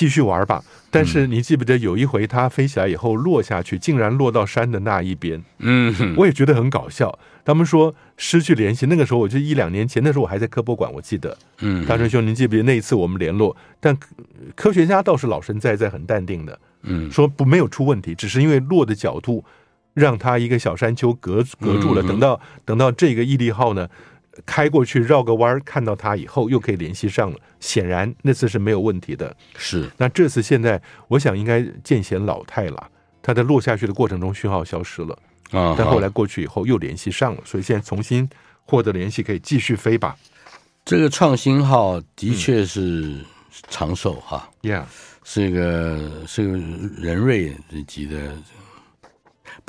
[0.00, 0.64] 继续玩吧。
[0.90, 5.42] 但是你记不记得有一回他飞起来以后落下去，竟然落到山的那一边？
[5.58, 7.18] 嗯，我也觉得很搞笑。
[7.44, 11.36] 他们说失去联系，那个时候我就一两年前，那时候我还在科博馆，我记得。
[11.58, 13.54] 嗯，大春兄，您记不记得那一次我们联络？
[13.78, 13.94] 但
[14.56, 16.58] 科学家倒是老神在在，很淡定的。
[16.84, 19.44] 嗯，说不没有出问题，只是因为落的角度
[19.92, 22.02] 让他一个小山丘隔隔住了。
[22.02, 23.86] 等到等到这个毅力号呢，
[24.46, 27.36] 开过去绕个弯，看到它以后又可以联系上了。
[27.58, 29.36] 显然那次是没有问题的。
[29.56, 32.90] 是，那这次现在我想应该见显老态了。
[33.22, 35.18] 它在落下去的过程中讯号消失了
[35.50, 38.28] 啊，但后来过去以后又联系上了，所以现在重新
[38.64, 40.16] 获得联系，可以继续飞吧。
[40.84, 43.18] 这个创新号的确是
[43.68, 44.84] 长寿哈，Yeah，
[45.22, 46.56] 是一个是个
[46.98, 47.54] 人瑞
[47.86, 48.34] 级的。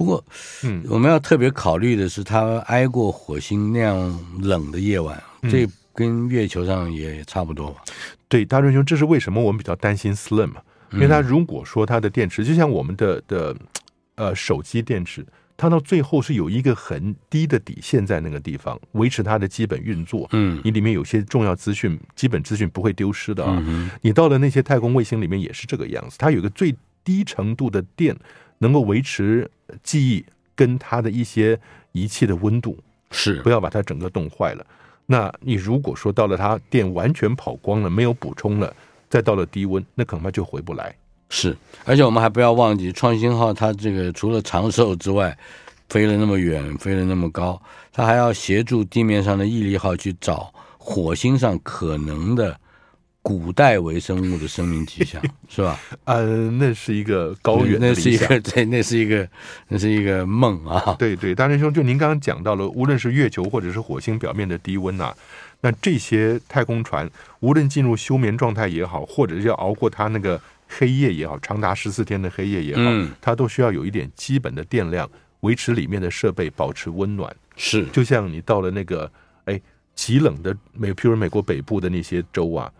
[0.02, 0.26] 不过，
[0.64, 7.84] 嗯，我们要特别考虑的是，它挨过火星那样冷的夜晚，嗯、这跟月球上也差不多吧？
[8.28, 10.54] 对，大仁兄，这是为什么我们比较担心 Slim？
[10.94, 13.56] 因为它如果说它的电池，就像我们的的
[14.16, 15.24] 呃手机电池，
[15.56, 20.28] 它到最后是有一个很低的底线在那个地方维持它的基本运作。
[20.32, 23.64] 嗯，你里面有些重要资讯、基本资讯不会丢失的啊。
[24.02, 28.18] 你到了那些太空卫星里面也是这个样子，它有一个最低程度的电。
[28.62, 29.50] 能够维持
[29.82, 30.24] 记忆
[30.56, 31.60] 跟它的一些
[31.94, 32.78] 仪器的温度，
[33.10, 34.66] 是不要把它整个冻坏了。
[35.08, 38.74] 那你如果说到了它电完全跑光了，没有补充了，
[39.10, 40.96] 再到了低温，那恐怕就回不来。
[41.30, 45.36] 是，而且我们还不要忘记，创新号它这个除了长寿之外，
[45.90, 47.60] 飞了那么远，飞了那么高，
[47.92, 52.58] 它还要协助地面上的毅力号去找火星上可能的。
[53.24, 55.80] 古代微生物的生命迹象 是吧？
[56.06, 59.30] 呃，那是一个高远的，那是一个对，那是一个
[59.70, 60.96] 那是一个梦啊！
[60.98, 65.18] 对对，大仁兄，就您刚刚讲到了，无论是月球或者是火星表面的低温呐、啊，
[65.62, 67.08] 那这些太空船
[67.42, 75.08] 无论进入休眠状态也好，或者是要熬过它那个黑夜也好，长达十四天的黑夜也好，嗯、它都需要有一点基本的电量，
[75.42, 77.34] 维持里面的设备保持温暖。
[77.56, 79.12] 是，就像你到了那个
[79.46, 79.62] 哎
[79.94, 82.72] 极冷的美，譬如美国北部的那些州啊。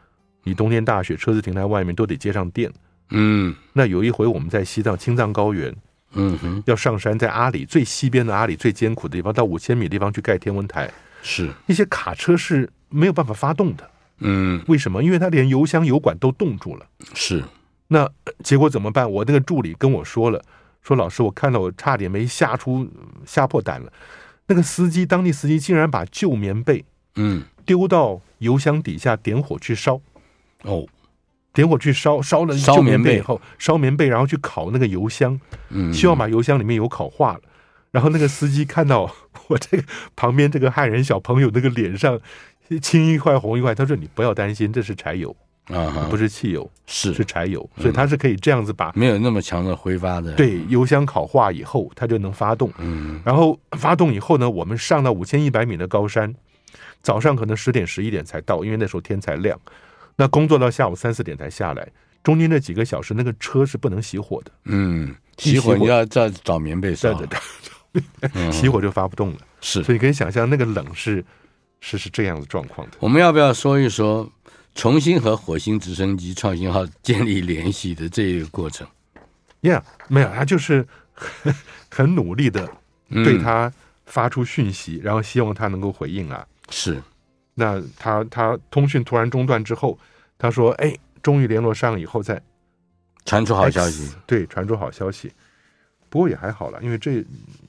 [0.44, 2.72] 你冬天大雪，车子停在外面都得接上电。
[3.10, 5.76] 嗯，那有一回我们在西藏青藏高原，
[6.14, 10.90] 嗯哼，要上山，在阿里最西边的阿里最艰苦的地方，到五千米地方去盖天文台，
[11.22, 13.90] 是那些卡车是没有办法发动的。
[14.20, 15.04] 嗯为什么？
[15.04, 16.86] 因为它连油箱油管都冻住了。
[17.14, 17.44] 是
[17.88, 18.10] 那
[18.44, 19.12] 结果怎么办？
[19.12, 20.42] 我那个助理跟我说了，
[20.82, 22.88] 说老师，我看到我差点没吓出
[23.26, 23.92] 吓破胆了。
[24.48, 30.00] 那个司机，当地司机竟然把旧棉被嗯丢到油箱底下点火去烧，
[30.64, 30.86] 哦。
[31.54, 33.18] 点火去烧，烧了烧棉被。
[33.18, 37.42] 以后，烧棉被，然后去烤那个油箱，嗯，希望把油箱里面油烤化了。
[37.92, 39.14] 然后那个司机看到
[39.50, 39.84] 我这个
[40.16, 42.18] 旁边这个汉人小朋友那个脸上
[42.82, 45.36] 青一块红一块，他说：“你不要担心，这是柴油，
[45.68, 47.14] 啊不是汽油，是。
[47.14, 52.72] 是柴油，所以它是可以这样子把没有那么强的挥发的，对油箱烤化以后，它就能发动。
[52.78, 53.20] 嗯。
[53.26, 56.34] 然后发动以后呢，我们上到五千一百米的高山，
[57.02, 59.60] 早上可能十点十一点才到，因为那时候天才亮。
[60.16, 61.88] 那工作到下午三四点才下来，
[62.24, 67.14] 中间那几个小时，那个车是不能熄火的，嗯，熄火你要再找棉被烧，
[68.52, 69.40] 熄火就发不动了。
[69.62, 71.24] 是所以你可以想象，那个冷是
[71.80, 72.98] 是是这样的状况的。
[73.00, 74.32] 我们要不要说一说
[74.76, 78.88] 重新和火星直升机创新号建立联系的这一个过程
[79.62, 81.54] ？Yeah，没有，他就是很
[81.92, 82.70] 很努力的
[83.10, 83.72] 对他
[84.06, 86.46] 发出讯息，然后希望他能够回应啊。
[86.70, 87.02] 是，
[87.62, 89.96] 那他他通讯突然中断之后，
[90.40, 92.42] 他说：“哎，终于联络上以后再
[93.24, 95.32] 传出好消息对，传出好消息。
[96.10, 97.24] 不过也还好了，因为这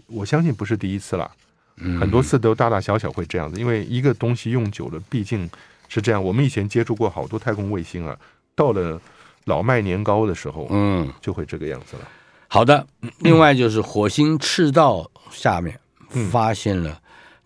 [0.06, 1.30] 我相信不是第一次了，
[1.76, 3.60] 嗯，很多次都大大小小会这样子。
[3.60, 5.48] 因为一个东西用久了，毕竟
[5.88, 6.24] 是这样。
[6.24, 8.16] 我们以前接触过好多太空卫星啊，
[8.54, 8.98] 到了
[9.44, 12.08] 老迈年糕的时候，嗯，就会这个样子了。
[12.48, 12.86] 好的。
[13.18, 15.78] 另外就是火星赤道下面
[16.14, 17.00] 嗯发现了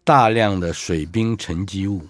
[0.04, 2.06] 大量的水冰沉积物，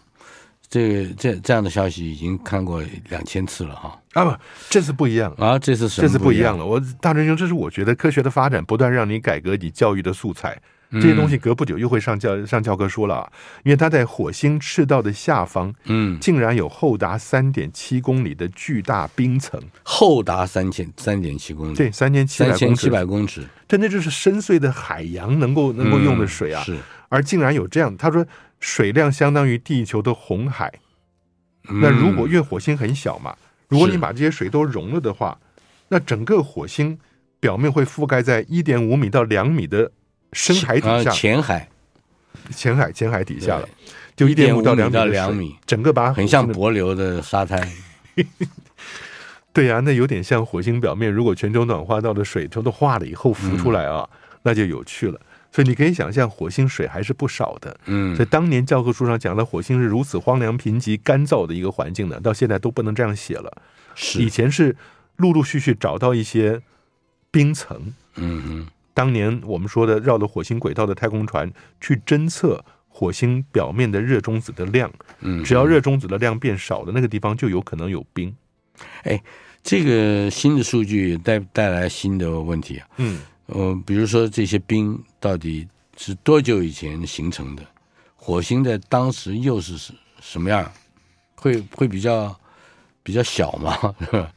[0.68, 3.98] 这个这这样的消息已经看过两千次了哈。
[4.14, 4.36] 啊不，
[4.70, 6.64] 这次不一样，啊，这次是这次不一样样了。
[6.64, 10.58] 我大师兄，这是我觉得科学的发展不断让你改革你教育的素材。
[10.92, 13.32] 这些东西隔不久又会上教上教科书了啊，
[13.64, 26.80] 因为它在火星赤道的下方，嗯，竟然有厚达三点七公里的巨大冰层，厚达三千三点七公里，对，三千七百公尺，三千七百公尺，真的就是深邃的海洋能够能够用的水啊，嗯是。
[27.08, 28.24] 而竟然有这样，他说
[28.60, 30.72] 水量相当于地球的红海。
[31.68, 33.36] 那如果因为火星很小嘛，
[33.68, 35.36] 如果你把这些水都融了的话，
[35.88, 36.98] 那整个火星
[37.40, 39.90] 表面会覆盖在一点五米到两米的
[40.32, 41.68] 深海底下，浅海，
[42.50, 43.68] 浅海浅海底下了，
[44.14, 47.68] 就一点五到两米的两米，整个把很像帛流的沙滩。
[49.52, 55.20] 对呀、啊，那有点像火星表面，如果全球暖化到的水都都化了以后浮出来啊，嗯、那就有趣了。
[55.56, 57.74] 所以你可以想象，火星水还是不少的。
[57.86, 63.50] 嗯，所以当年教科书上讲的火星是如此荒凉、贫瘠、干燥的一个环境呢，到现在都不能这样写了。
[63.94, 64.76] 是以前是
[65.16, 66.60] 陆陆续续找到一些
[67.30, 67.94] 冰层。
[68.16, 78.36] 嗯嗯，当年我们说的绕着火星轨道的太空船去侦测火星表面的热中子的量，嗯，只要热中子的量变少了，那个地方就有可能有冰。
[79.04, 79.22] 哎，
[79.62, 82.86] 这个新的数据带带来新的问题啊。
[82.98, 83.20] 嗯。
[83.46, 87.62] 呃，比如说这些冰到底是多久以前形成的？
[88.14, 90.70] 火星在当时又是什什么样？
[91.36, 92.34] 会会比较
[93.02, 93.94] 比较小吗？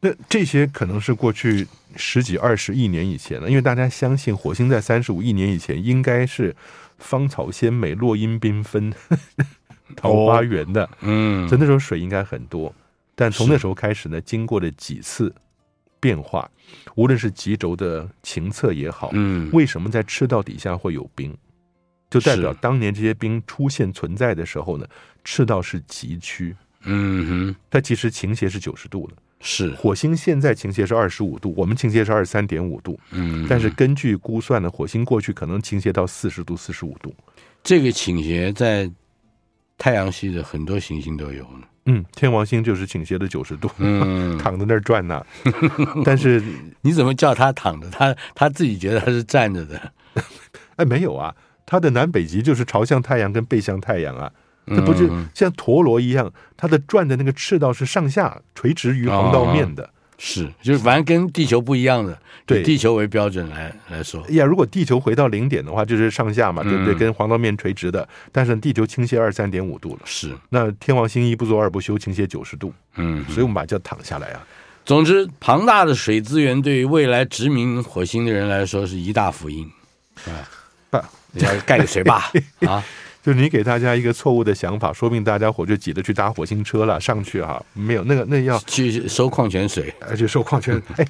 [0.00, 6.56] 那这些可能是过去十几二十亿年以前的，因为大家相信火星在三十五亿年以前应该是
[6.98, 8.92] 芳草鲜美、落英缤纷、
[9.94, 10.88] 桃花源的。
[11.02, 12.74] 嗯，所以那时候水应该很多，
[13.14, 15.32] 但从那时候开始呢，经过了几次
[16.00, 16.50] 变化。
[16.94, 21.36] 无论是极轴的情测也好，嗯，为什么在赤道底下会有冰，
[22.08, 24.86] 就代表当年这些冰出现存在的时候呢，
[25.24, 29.70] 赤道是极区，嗯哼，它其实倾斜是九十度的，是。
[29.74, 37.12] 火星现在倾斜是二十五度，我们倾斜是二十三点五度，嗯，但是根据估算呢，火星过去可能倾斜到四十度、四十五度，
[37.64, 38.88] 这个倾斜在
[39.76, 41.66] 太阳系的很多行星都有呢。
[41.92, 45.24] 嗯，天王星就是倾斜的九十度，嗯， 躺在那儿转呢。
[46.04, 46.42] 但是
[46.82, 47.88] 你怎么叫他躺着？
[47.90, 49.92] 他他自己觉得他是站着的。
[50.76, 51.34] 哎，没有啊，
[51.66, 54.30] 他的南北极就是朝向太阳跟背向太阳啊，
[54.66, 59.84] 它不是像陀螺一样，它的转的那个赤道是上下垂直于黄道面的。
[59.84, 59.90] 哦
[60.22, 64.22] 是，就是反正跟地球不一样的，对地球为标准来来说。
[64.28, 66.92] 呀，如果地球回到零点的话，就是上下嘛，对不对？
[66.92, 70.00] 嗯、跟黄道面垂直的，但是地球倾斜二三点五度了。
[70.04, 72.70] 是，那天王星一不做二不休，倾斜九十度。
[72.96, 74.46] 嗯，所以我们把它叫躺下来啊。
[74.84, 79.66] 总之，庞大的水资源对于未来殖民火星的人来说是一大福音，
[80.26, 80.44] 啊，
[80.90, 80.98] 不，
[81.32, 82.30] 你要盖个水坝
[82.68, 82.84] 啊。
[83.22, 90.82] 就是你给大家一个错误的想法，说不定大家伙就挤着去搭火星车了，上去哈，没有那个那要去收矿泉水，而且收矿泉水。
[91.04, 91.06] 哎，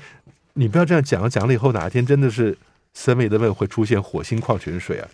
[0.54, 2.56] 你不要这样讲，讲了以后哪一天真的是
[2.96, 5.08] 7-Eleven 会出现火星矿泉水啊？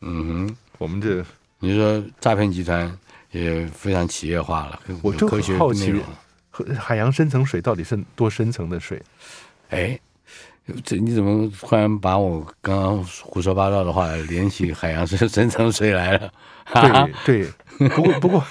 [0.00, 1.24] 嗯哼，我们这
[1.60, 2.92] 你说诈骗集团
[3.30, 5.94] 也非常企业化了，我就很好奇，
[6.76, 9.00] 海洋深层水到底是多深层的水？
[9.70, 9.98] 哎，
[10.84, 16.32] 这你怎么突然把我刚刚胡说八道的话联系海洋深深层水来了？
[17.24, 18.44] 对对，不过不过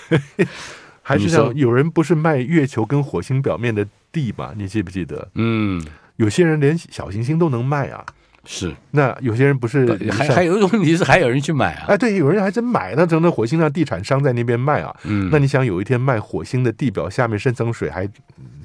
[1.02, 4.54] 还是这样，有人不是卖月球跟火星表面的地吗？
[4.56, 5.28] 你记不记得？
[5.36, 5.84] 嗯，
[6.18, 8.06] 有些人连小行星都能卖啊。
[8.44, 11.86] 是，那有些人不是还还有一个问题是还有人去买啊？
[11.90, 14.94] 哎，对，有人还真买，那整个火星上地产商在那边卖啊。
[15.04, 18.10] 嗯，那你想有一天卖火星的地表下面深层水，还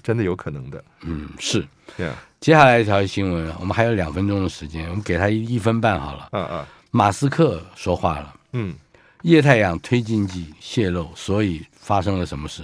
[0.03, 0.83] 真的有可能的。
[1.03, 1.63] 嗯，是。
[1.99, 2.13] Yeah.
[2.41, 6.29] 接下来一条新闻，我们还有两分钟的时间，我们给他一一分半好了。
[6.33, 8.35] 嗯嗯，马斯克说话了。
[8.53, 8.75] 嗯，
[9.23, 12.63] 液态氧推进剂泄漏，所以发生了什么事？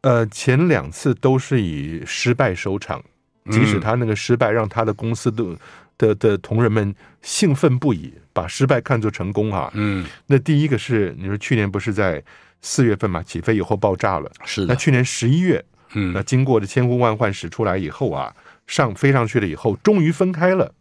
[0.00, 3.02] 呃，前两次都是以失败收场，
[3.50, 5.56] 即使他那个失败让他的公司的。
[5.98, 9.70] 的的同仁们兴奋不已，把失败看作成功啊！
[9.72, 12.22] 嗯，那第一个是你说去年不是在
[12.60, 14.66] 四月份嘛，起飞以后爆炸了，是的。
[14.66, 18.30] 那去年十一月，嗯，那经过的千呼万唤始出来以后啊，
[18.66, 20.74] 上飞上去了以后，终于分开了。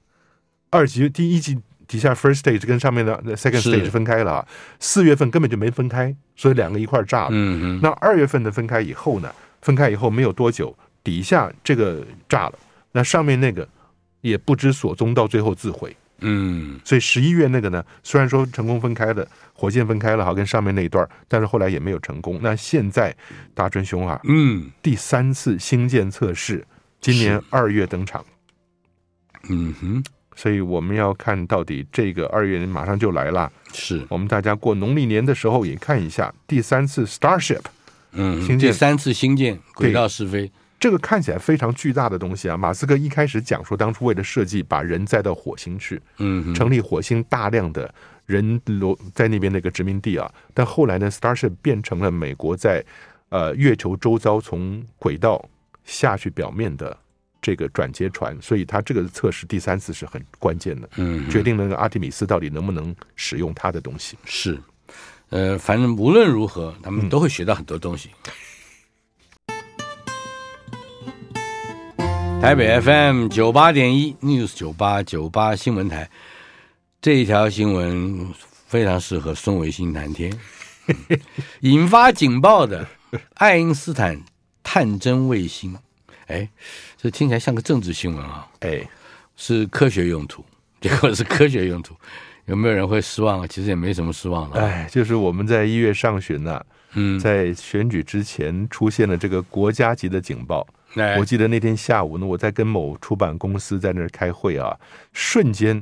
[0.69, 4.47] 二级第一级底下 first stage 跟上面的 second stage 分开了啊，
[4.79, 7.29] 四月份根本就没分开，所以两个一块炸了。
[7.31, 7.79] 嗯嗯。
[7.81, 9.31] 那二月份的分开以后呢？
[9.61, 12.53] 分开以后没有多久，底下这个炸了，
[12.91, 13.67] 那上面那个。
[14.21, 15.95] 也不知所踪，到最后自毁。
[16.21, 22.39] 嗯，所以十一月那个呢，虽然说成功分开了，火箭分开了，好跟上面那一段，但是后来也没有成功。
[22.41, 23.15] 那现在
[23.53, 26.65] 大春兄啊，嗯，第三次星舰测试，
[27.05, 28.25] 今年二月登场。
[29.47, 30.03] 嗯哼，
[30.35, 33.51] 所以我们要看到底这个二月马上就来了。
[33.73, 37.61] 是我们大家过农历年的时候也看一下第三次 Starship，
[38.13, 40.51] 嗯，星舰第三次星舰轨道试飞。
[40.79, 42.57] 这个看起来非常巨大的东西啊！
[42.57, 47.91] 马斯克一开始讲说，当初为了设计把人载到火星去，嗯，成立火星大量的
[48.25, 50.31] 人罗在那边的一个殖民地啊。
[50.53, 52.83] 但后来呢，Starship 变成了美国在
[53.29, 55.43] 呃月球周遭从轨道
[55.85, 56.97] 下去表面的
[57.41, 64.17] 这个转接船，所以它这个测试第三次是很关键的，嗯，决定那个阿提米斯到底能不能使用它的东西。
[64.25, 64.59] 是，
[65.29, 68.09] 呃，反正无论如何，他们都会学到很多东西。
[68.25, 68.31] 嗯
[72.41, 76.07] 台北 FM 九八点一 News 九八九八新闻台，
[77.01, 78.31] 这一条新闻
[78.67, 80.31] 非常适合孙维新谈天。
[81.61, 82.87] 引发警报的
[83.35, 84.21] 爱因斯坦
[84.65, 85.77] 探针卫星，
[86.25, 86.49] 哎，
[86.97, 88.47] 这听起来像个政治新闻啊！
[88.61, 88.85] 哎，
[89.37, 90.43] 是科学用途，
[90.81, 91.95] 结果是科学用途，
[92.47, 93.47] 有没有人会失望啊？
[93.47, 94.59] 其实也没什么失望的。
[94.59, 100.67] 哎，就是我们在一月上旬呢、啊，嗯，在选举之前出现了这个国家级的警报。
[101.19, 104.75] 我记得那天下午呢，我在跟某出版公司在那儿开会啊，
[105.13, 105.81] 瞬间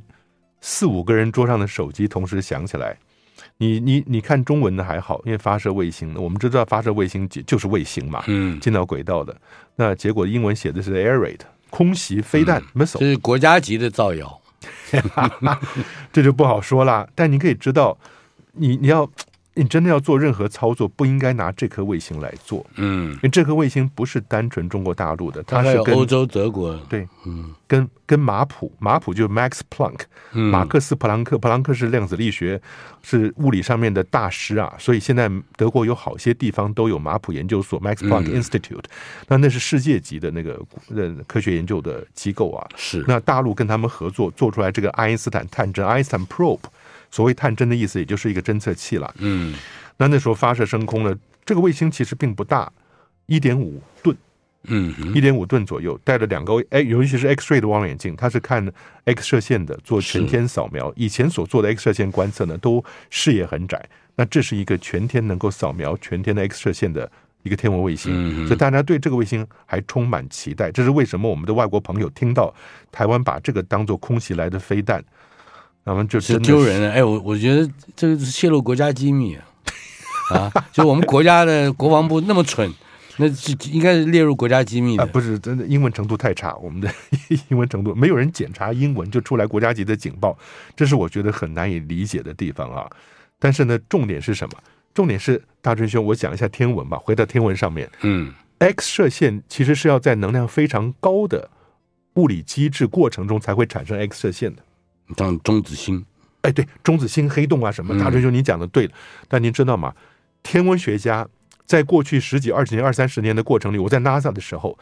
[0.60, 2.98] 四五个人桌上的手机同时响起来。
[3.58, 9.36] 你你你看中文的还好，因为发射卫星，我们知道发射卫星就是卫星嘛，嗯，进到轨道的。
[9.76, 11.40] 那结果英文写的是 air raid
[11.70, 14.42] 空袭飞弹 missile，这是国家级的造谣，
[16.12, 17.08] 这就不好说了。
[17.16, 17.98] 但你可以知道，
[18.54, 19.10] 你你要。
[19.56, 22.66] 你真的要做任何操作，不应该拿这颗卫星来做。
[22.76, 30.00] 嗯，因为这颗卫星不是单纯中国大陆的，它是跟欧洲、德国对，嗯，跟跟马普，马普就是 Max Planck，
[30.32, 32.60] 马克思普朗克，普朗克是量子力学，
[33.04, 34.74] 是物理上面的大师啊。
[34.80, 38.86] 所以现在德国有好些地方都有马普研究所 Max Planck Institute，
[39.28, 40.60] 那那是世界级的那个
[40.96, 42.68] 呃科学研究的机构啊。
[42.76, 46.60] 是，那大陆跟他们合作做出来这个爱因斯坦探针，爱因斯坦 Probe。
[47.14, 49.14] 所谓探针的意思，也就是一个侦测器了。
[49.20, 49.54] 嗯，
[49.98, 52.72] 那那时候发射升空了，这个卫星其实并不大，
[53.28, 54.18] 一点五吨，
[54.64, 58.68] 嗯，一点五吨左右，带着两个哎，尤其是 X-ray 的望远镜，它是看
[59.06, 60.92] X 射线的，做全天扫描。
[60.96, 63.88] 以前所做的 X 射线观测呢，都视野很窄。
[64.16, 67.08] 那这是一个全天能够扫描全天的 X 射线的
[67.44, 70.72] 一个天文卫星，嗯，所以大家对这个卫星还充满期待。
[70.72, 71.30] 这是为什么？
[71.30, 72.52] 我们的外国朋友听到
[72.92, 75.04] 台湾把这个当做空袭来的飞弹。
[75.86, 79.44] 咱们就是丢人了，哎，我我觉得这个是泄露国家机密啊！
[80.32, 82.74] 啊，就我们国家的国防部那么蠢，
[83.18, 83.26] 那
[83.72, 85.04] 应该是列入国家机密的。
[85.04, 86.90] 啊、不是，真的英文程度太差，我们的
[87.50, 90.38] 英文程度没有人检查英文就出来国家级的警报，
[90.76, 92.90] 这是我觉得很难以理解的地方啊。
[93.38, 94.56] 但是呢，重点是什么？
[94.94, 96.98] 重点是大春兄，我讲一下天文吧。
[96.98, 101.50] 回到天文上面，嗯，X 射线其实是要在能量非常高的
[102.14, 104.64] 物理机制过程中才会产生 X 射线的。
[105.18, 106.06] 像中子星，
[106.42, 108.94] 哎，对，中子星黑洞啊什么，大春兄，你讲的对了。
[109.28, 109.94] 但您知道吗？
[110.42, 111.28] 天文学家
[111.66, 114.78] 在过去十几、二十年、二三十年的过程里，我在 NASA 的时候，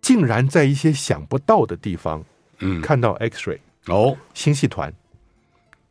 [0.00, 2.24] 竟然在一些想不到的地方，
[2.58, 3.58] 嗯，看到 X-ray。
[3.86, 4.92] 哦，星系团。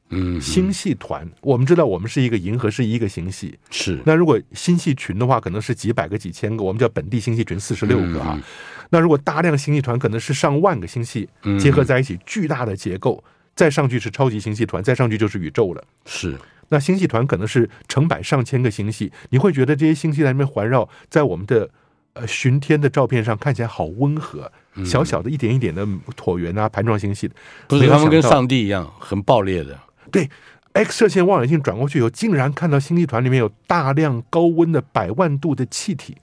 [0.09, 3.59] 嗯，星系团，我们知道我们是一个银河，是一个星系。
[3.69, 3.99] 是。
[4.05, 8.33] 那如果星系群的话，可能是几百个、几千个，我们叫本地星系群四十六个啊。
[8.37, 8.43] 嗯、
[8.89, 11.27] 那如果大量星系团，可能是上万个星系
[11.59, 13.21] 结合在一起，巨大的结构。
[13.57, 15.83] 再上去是超级星系团，再上去就是宇宙了。
[16.05, 16.37] 是。
[16.69, 21.69] 那星系团可能是成百上千个星系，你会觉得这些星系在那边环绕，在我们的
[22.11, 24.51] 呃巡天的照片上看起来好温和，
[24.85, 25.87] 小小的一点一点的
[26.17, 27.31] 椭圆啊，盘状星系，
[27.69, 29.79] 不是他们跟上帝一样很爆裂的。
[30.11, 30.29] 对
[30.73, 36.17] ，X 射线望远镜转过去以后，竟然看到星系团里面有大量高温的百万度的气体，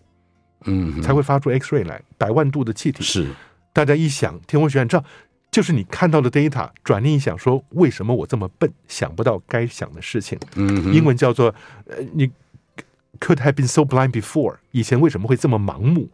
[0.66, 2.02] 嗯，才会发出 X ray 来。
[2.18, 3.28] 百万度的气体是，
[3.72, 5.04] 大家一想，天文学院知道，
[5.54, 10.36] 就是你看到的 data，转念一想，说为什么我这么笨，想不到该想的事情？
[10.56, 11.54] 嗯，英文叫做
[11.86, 12.26] 呃，你
[13.20, 16.10] could have been so blind before，以前为什么会这么盲目，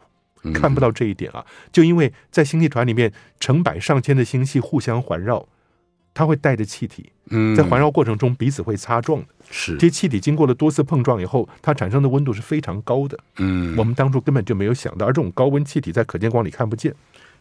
[0.53, 1.43] 看不到这一点啊？
[1.73, 5.49] 就因为在星系团里面，成百上千的星系互相环绕。
[6.13, 7.13] 它会带着气体，
[7.57, 9.27] 在环绕过程中彼此会擦撞的。
[9.49, 13.17] 是这些气体经过了多次碰撞以后，它产生的温度是非常高的。
[13.39, 16.93] 嗯，我们当初根本就没有想到，而这种高温气体在可见光里看不见。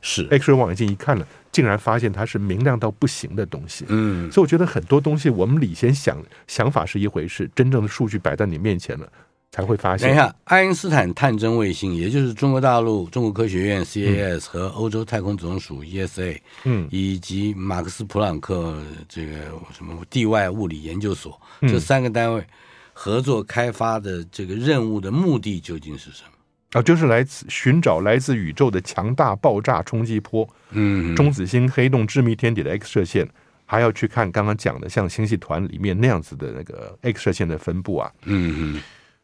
[0.02, 3.86] 是 X 光望远镜一看了，竟然发现它是明亮到不行的东西。
[3.88, 9.08] 嗯，所以我觉得很多东西我们理先想想法是一回事，真正的数据摆在你面前了。
[9.52, 10.08] 才会发现。
[10.08, 18.78] 等一下，爱因斯坦探针卫星，也就是中国大陆中国科学院 CAS 和欧洲太空总署 ESA，嗯，以及马克思普朗克
[19.08, 19.34] 这个
[19.76, 22.46] 什么地外物理研究所，嗯，这三个单位
[22.94, 26.30] 合作开发的这个任务的目的究竟是什么？
[26.74, 33.28] 啊，就是来自寻找来自宇宙的强大爆炸冲击波，嗯，中子星、黑洞、致密天体的 X 射线，
[33.66, 38.82] 还要去看刚刚讲的像星系团里面那样子的那个 X 射线的分布啊，嗯嗯。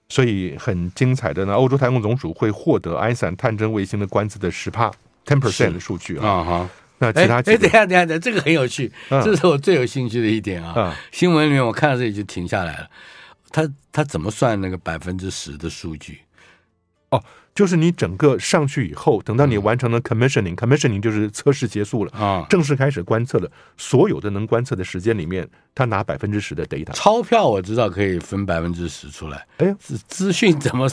[0.08, 4.92] 所以很精彩的呢，欧洲太空总署会获得爱因斯坦探针卫星的观测的十帕
[5.26, 6.44] ten percent 的数据啊。
[6.44, 6.70] 哈，
[7.00, 10.96] 那其他哎，等下等下等，这个很有趣，这是我最有兴趣的一点啊。
[11.12, 12.90] 新闻里面我看到这里就停下来了。
[13.52, 16.20] 他他怎么算那个百分之十的数据？
[17.10, 17.24] 哦。
[17.54, 23.50] 就是你整个上去以后，等到你完成了 commissioning，commissioning 就是测试结束了啊，正式开始观测了。
[23.78, 26.92] 所有的能观测的时间里面，他拿百分之十的 data。
[26.92, 30.86] 钞票我知道可以分百分之十出来，哎，资资讯怎么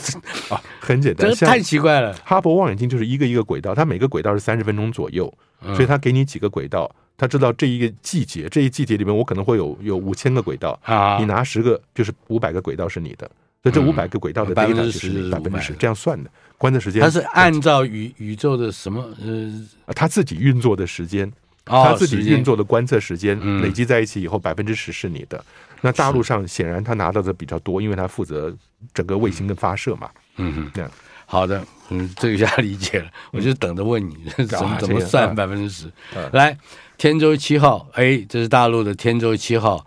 [0.49, 0.55] 啊？
[0.79, 2.13] 很简单，这太奇怪了。
[2.23, 5.29] 哈勃望远镜就是一个一个轨道，它每个轨道是三十分钟左右，
[5.75, 13.29] 所以它给你几个轨道，他知道这一个季节，这一季节里面我可能会有有五千个轨道啊，你拿十个就是五百个轨道是你的。
[13.63, 16.29] 所以这五百个轨道的 data 就是百分之十，这样算的。
[16.57, 21.25] 观测时间，它是按照宇宇宙的什么呃，它自己运作的时间，
[21.67, 25.43] 哦、它自己运作的观测时间、嗯、累积在一起以后，百分之十是你的。
[25.81, 28.53] 那大陆上显然他拿到的比较多，因为他负责
[28.93, 30.09] 整个卫星的发射嘛。
[30.37, 30.91] 嗯哼，这 样
[31.25, 33.09] 好的，嗯，这个一下理解了。
[33.31, 35.87] 我就等着问你， 嗯、怎么怎么算百分之十？
[36.15, 36.57] 啊、来，
[36.97, 39.85] 天舟七号，哎，这是大陆的天舟七号，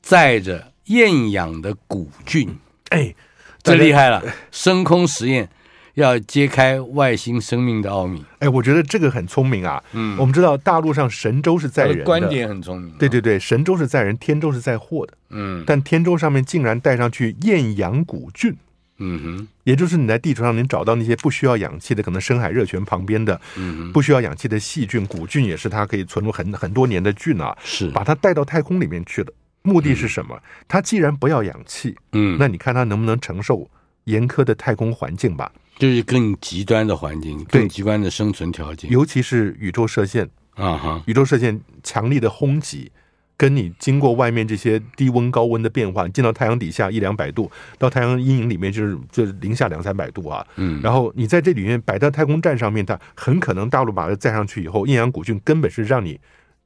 [0.00, 2.56] 载着厌氧的古菌。
[2.90, 3.14] 哎，
[3.62, 4.22] 这厉害了！
[4.50, 5.48] 深空实验
[5.94, 8.24] 要揭开外星生命的奥秘。
[8.38, 9.82] 哎，我觉得这个很聪明啊。
[9.92, 12.92] 嗯，我们知道大陆上神舟是载人的，观点很聪明。
[12.98, 15.14] 对对对，神舟是载人，天舟是载货的。
[15.30, 18.54] 嗯，但天舟上面竟然带上去厌氧古菌。
[18.98, 27.54] 嗯哼，也就是你在地球上，能找到那些不需要氧气的，可能深海热泉旁边的，嗯，不需要氧气的细菌，古菌也是它可以存入很很多年的菌啊。
[27.62, 29.32] 是，把它带到太空里面去了。
[29.66, 30.40] 目的是什么？
[30.68, 33.68] 它既然不要氧气，嗯，那你看它能不能承受
[34.04, 35.50] 严苛的太空环境吧？
[35.76, 40.30] 就是更极端的环境，更极端的生存条件，尤其是宇宙射线。
[40.54, 42.90] 啊哈，宇宙射线强力的轰击，
[43.36, 56.18] 跟你经过外面这些低温高温的变化，你进到太阳底下一两百度，到太阳阴影里面就是就是零下两三百度啊，嗯，然后你在这里面摆到太空站上面，它很可能大陆把它载上去以后，阴阳古菌根本是让你。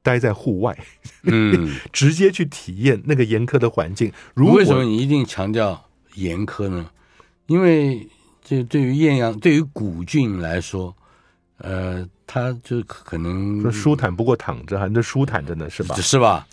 [0.03, 0.77] 待在户外，
[1.23, 4.11] 嗯， 直接去体验那个严苛的环境。
[4.33, 6.89] 如果为什么你一定强调严苛呢？
[7.47, 8.07] 因为
[8.43, 10.95] 这对于艳阳、对于古菌来说，
[11.57, 15.95] 呃，它就可能说舒坦不过躺着，还能舒坦着呢，是吧？
[15.95, 16.47] 是吧？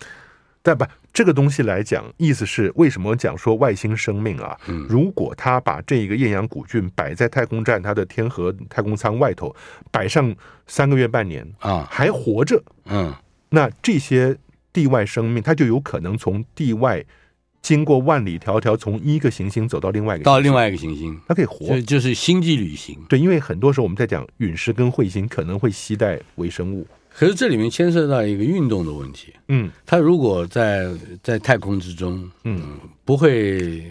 [0.61, 4.55] 但不，这个东西来讲，意思是为什么讲说外星生命啊？
[4.67, 9.55] 嗯，如果他把这一个艳阳古菌摆在太空站它的天河太空舱外头，
[9.89, 10.35] 摆上
[10.67, 13.11] 三个月半年啊，还活着，嗯。
[13.49, 14.37] 那这些
[14.71, 17.03] 地外生命，它就有可能从地外
[17.61, 22.97] 经过万里迢迢，从一个行星走到另外一个到另外一个行星，它可以活，就就是星际旅行。
[23.09, 29.33] 对，因为很多时候我们在讲陨石跟彗星可能会携带微生物，可是这里面牵涉到一个运动的问题。
[29.47, 30.87] 嗯，它如果在
[31.21, 33.83] 在太空之中，嗯，不会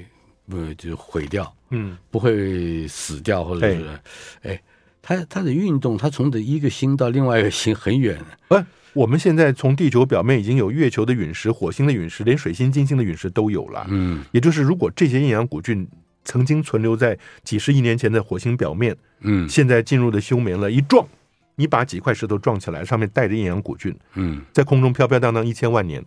[0.49, 4.01] 不就毁掉，嗯，不会死掉，或者是
[4.43, 4.59] 哎，
[5.03, 8.19] 它它的运动，它从这一个星到另外一个星很远。
[8.49, 8.65] 哎。
[8.99, 13.87] 我们现在从地球表面已经有月球的陨石、火星的陨石，连水星、金星的陨石都有了。
[13.89, 14.25] 嗯。
[14.33, 15.87] 也就是如果这些厌氧古菌
[16.25, 19.49] 曾经存留在几十亿年前的火星表面，嗯。
[19.49, 21.07] 现在进入的休眠了，一撞，
[21.55, 26.05] 你把几块石头撞起来，上面带着厌氧古菌，嗯，在空中飘飘荡荡一千万年，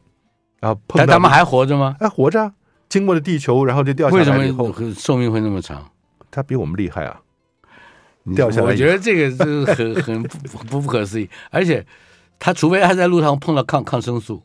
[0.60, 1.96] 然后碰到但他们还活着吗？
[1.98, 2.42] 还活着。
[2.42, 2.54] 啊，
[2.90, 5.90] 经过了地球，然后就掉下为什么寿命会那么长？
[6.30, 7.22] 它比我们厉害啊。
[8.36, 11.84] 掉下来我觉得这个是很 很不不不可思议，而且
[12.42, 14.42] 他除非他在路上碰到抗抗生素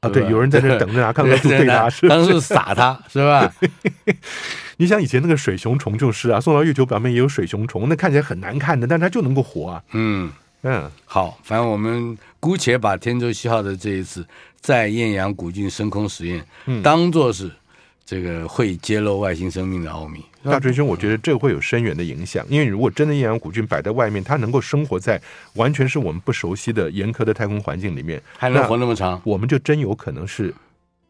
[0.00, 3.52] 啊，对，有人在这等着拿 抗生素对他，是抗生素撒他是吧？
[4.78, 9.82] 你想以前那个水熊虫就是啊，送到月球表面也有水熊虫，那看起来很难看的，但它就能够活啊。
[9.92, 10.32] 嗯，
[10.62, 14.26] 嗯，好，反正我们姑且把天舟七号的这一次
[14.60, 17.50] 在艳阳古菌深空实验，嗯当做是
[18.04, 20.24] 这个会揭露外星生命的奥秘。
[20.44, 25.20] 大锤兄，我觉得这会有深远的影响，因为如果真的阴阳古菌摆在外面，它能够生活在
[25.54, 29.20] 完全是我们不熟悉的严苛的太空环境里面，还能活那么长？
[29.24, 30.54] 我们就真有可能是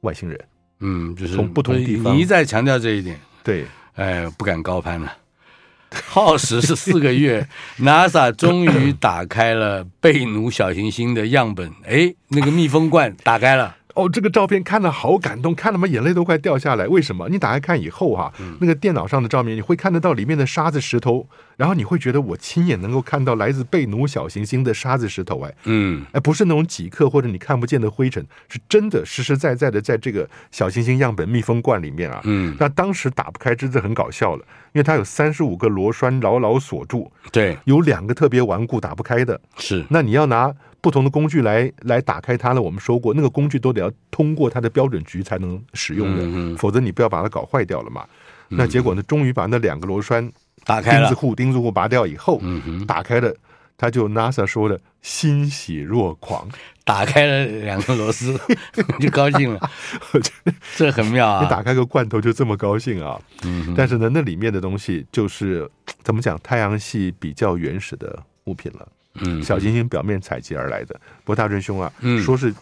[0.01, 0.39] 外星人。
[0.80, 3.64] 嗯，就是从不同地方你一再强调这一点，对，
[3.95, 5.16] 哎，不敢高攀了。
[6.07, 7.47] 耗时是四个月，
[7.78, 13.76] NASA 终于打开了贝努小行星的样本，哎，那个密封罐打开了。
[13.95, 16.86] 哦，这个照片看了好感动，看了嘛眼泪都快掉下来。
[16.86, 17.28] 为什么？
[17.28, 21.26] 你打开看以后哈、啊，那个电脑上的照片，你会看得到里面的沙子石头，
[21.57, 32.20] 然后你会觉得我亲眼能够看到来自贝努小行星的沙子石头，哎，嗯，哎，不是那种几克或者你看不见的灰尘，是真的实实在在的在这个小行星样本密封罐里面啊。
[32.24, 39.40] 嗯，那当时打不开，真的很搞笑了，因为它有三十五个螺栓牢牢锁住，对，有两个特别顽固打不开的。
[39.57, 40.53] 是，那你要拿
[40.85, 42.61] 不同的工具来来打开它呢？
[42.61, 48.05] 我们说过，那个工具都得要通过它的标准局才能使用的，否则你不要把它搞坏掉了嘛。
[48.51, 49.03] 那结果呢？
[49.05, 50.30] 终于把那两个螺栓
[50.66, 51.07] 打开了。
[51.07, 53.35] 钉子户钉子户拔掉以后，嗯，打开了，
[53.78, 56.47] 他就 NASA 说的欣喜若狂。
[56.85, 58.39] 打开了两个螺丝，
[59.01, 59.70] 就高兴了。
[60.76, 61.43] 这很妙啊！
[61.43, 63.18] 你打开个罐头就这么高兴啊？
[63.43, 65.66] 嗯，但是呢，那里面的东西就是
[66.03, 66.39] 怎么讲？
[66.43, 68.87] 太阳系比较原始的物品了。
[69.21, 70.95] 嗯，小行星表面采集而来的。
[71.25, 72.53] 不过大真兄啊，嗯说是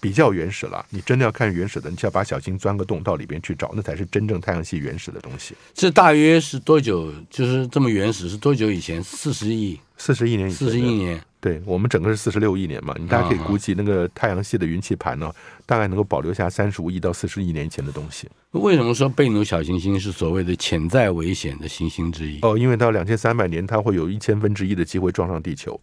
[0.00, 0.84] 比较原始了。
[0.90, 5.54] 你真的要看原始的，你就要把小星钻个洞到里边去找，那才是真正太阳系原始的东西。
[5.74, 7.12] 这大约是多久？
[7.28, 9.02] 就是这么原始，是多久以前？
[9.02, 11.22] 四十亿，四十亿年以前，四十亿，年。
[11.46, 12.92] 对我们整个是四十六亿年嘛。
[12.98, 15.32] 你大家可以估计，那个太阳系的云气盘呢，
[15.64, 18.28] 大概能够保留下三十五亿到四十亿年前的东西。
[18.50, 22.40] 为什么说贝努小行星是所谓的潜在危险的行星之一？
[22.42, 25.80] 哦，因为到两千三百年，它会有一千分之一的机会撞上地球。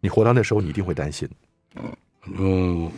[0.00, 1.28] 你活到那时候，你一定会担心。
[1.76, 1.84] 嗯，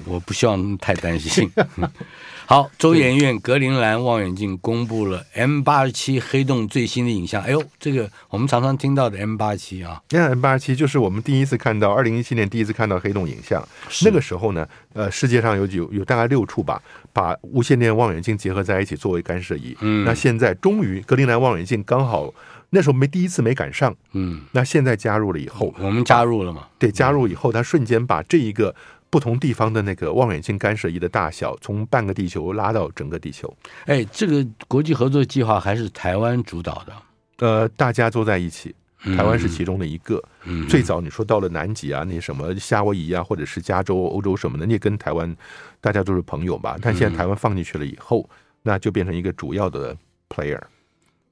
[0.04, 1.50] 我不希望太担心。
[2.46, 7.40] 好，周研院格陵兰望远镜公布了 M 八十七黑洞最新的影像。
[7.44, 13.62] 哎呦，这个我们常常听到的 M 八七啊，那 M 八七就是我们第一次看到，二零一七年第一次看到黑洞影像。
[14.02, 19.76] 那个时候呢，呃，世界上有有有大概六处吧，把无线电望远镜结合在一起作为干涉仪。
[19.80, 22.34] 嗯那现在终于格陵兰望远镜刚好
[22.70, 26.66] 那时候没第一次没赶上，嗯，那现在加入了以后，我们加入了嘛？
[26.80, 28.74] 对，加入以后，它瞬间把这一个
[29.10, 33.52] 不同地方的那个望远镜干涉仪的大小，从半个地球拉到整个地球。
[33.86, 36.92] 哎，这个国际合作计划还是台湾主导的，
[37.38, 40.22] 呃，大家都在一起，嗯台湾是其中的一个。
[40.44, 45.36] 嗯，最早你说到了南极啊，那什么夏威夷啊，或者是加州、欧洲什么的，你也跟台湾
[45.80, 46.78] 大家都是朋友吧？
[46.80, 48.28] 但现在台湾放进去了以后，
[48.62, 49.96] 那就变成一个主要的
[50.28, 50.60] player。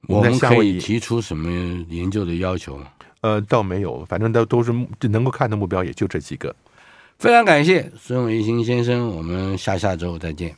[0.07, 1.49] 我们可以提出什么
[1.89, 2.87] 研究的要求吗？
[3.21, 6.55] 呃，倒没有，反正都都是能够看的目标，也就这几个。
[7.19, 10.55] 非常感谢孙维新先生，我们下下周再见。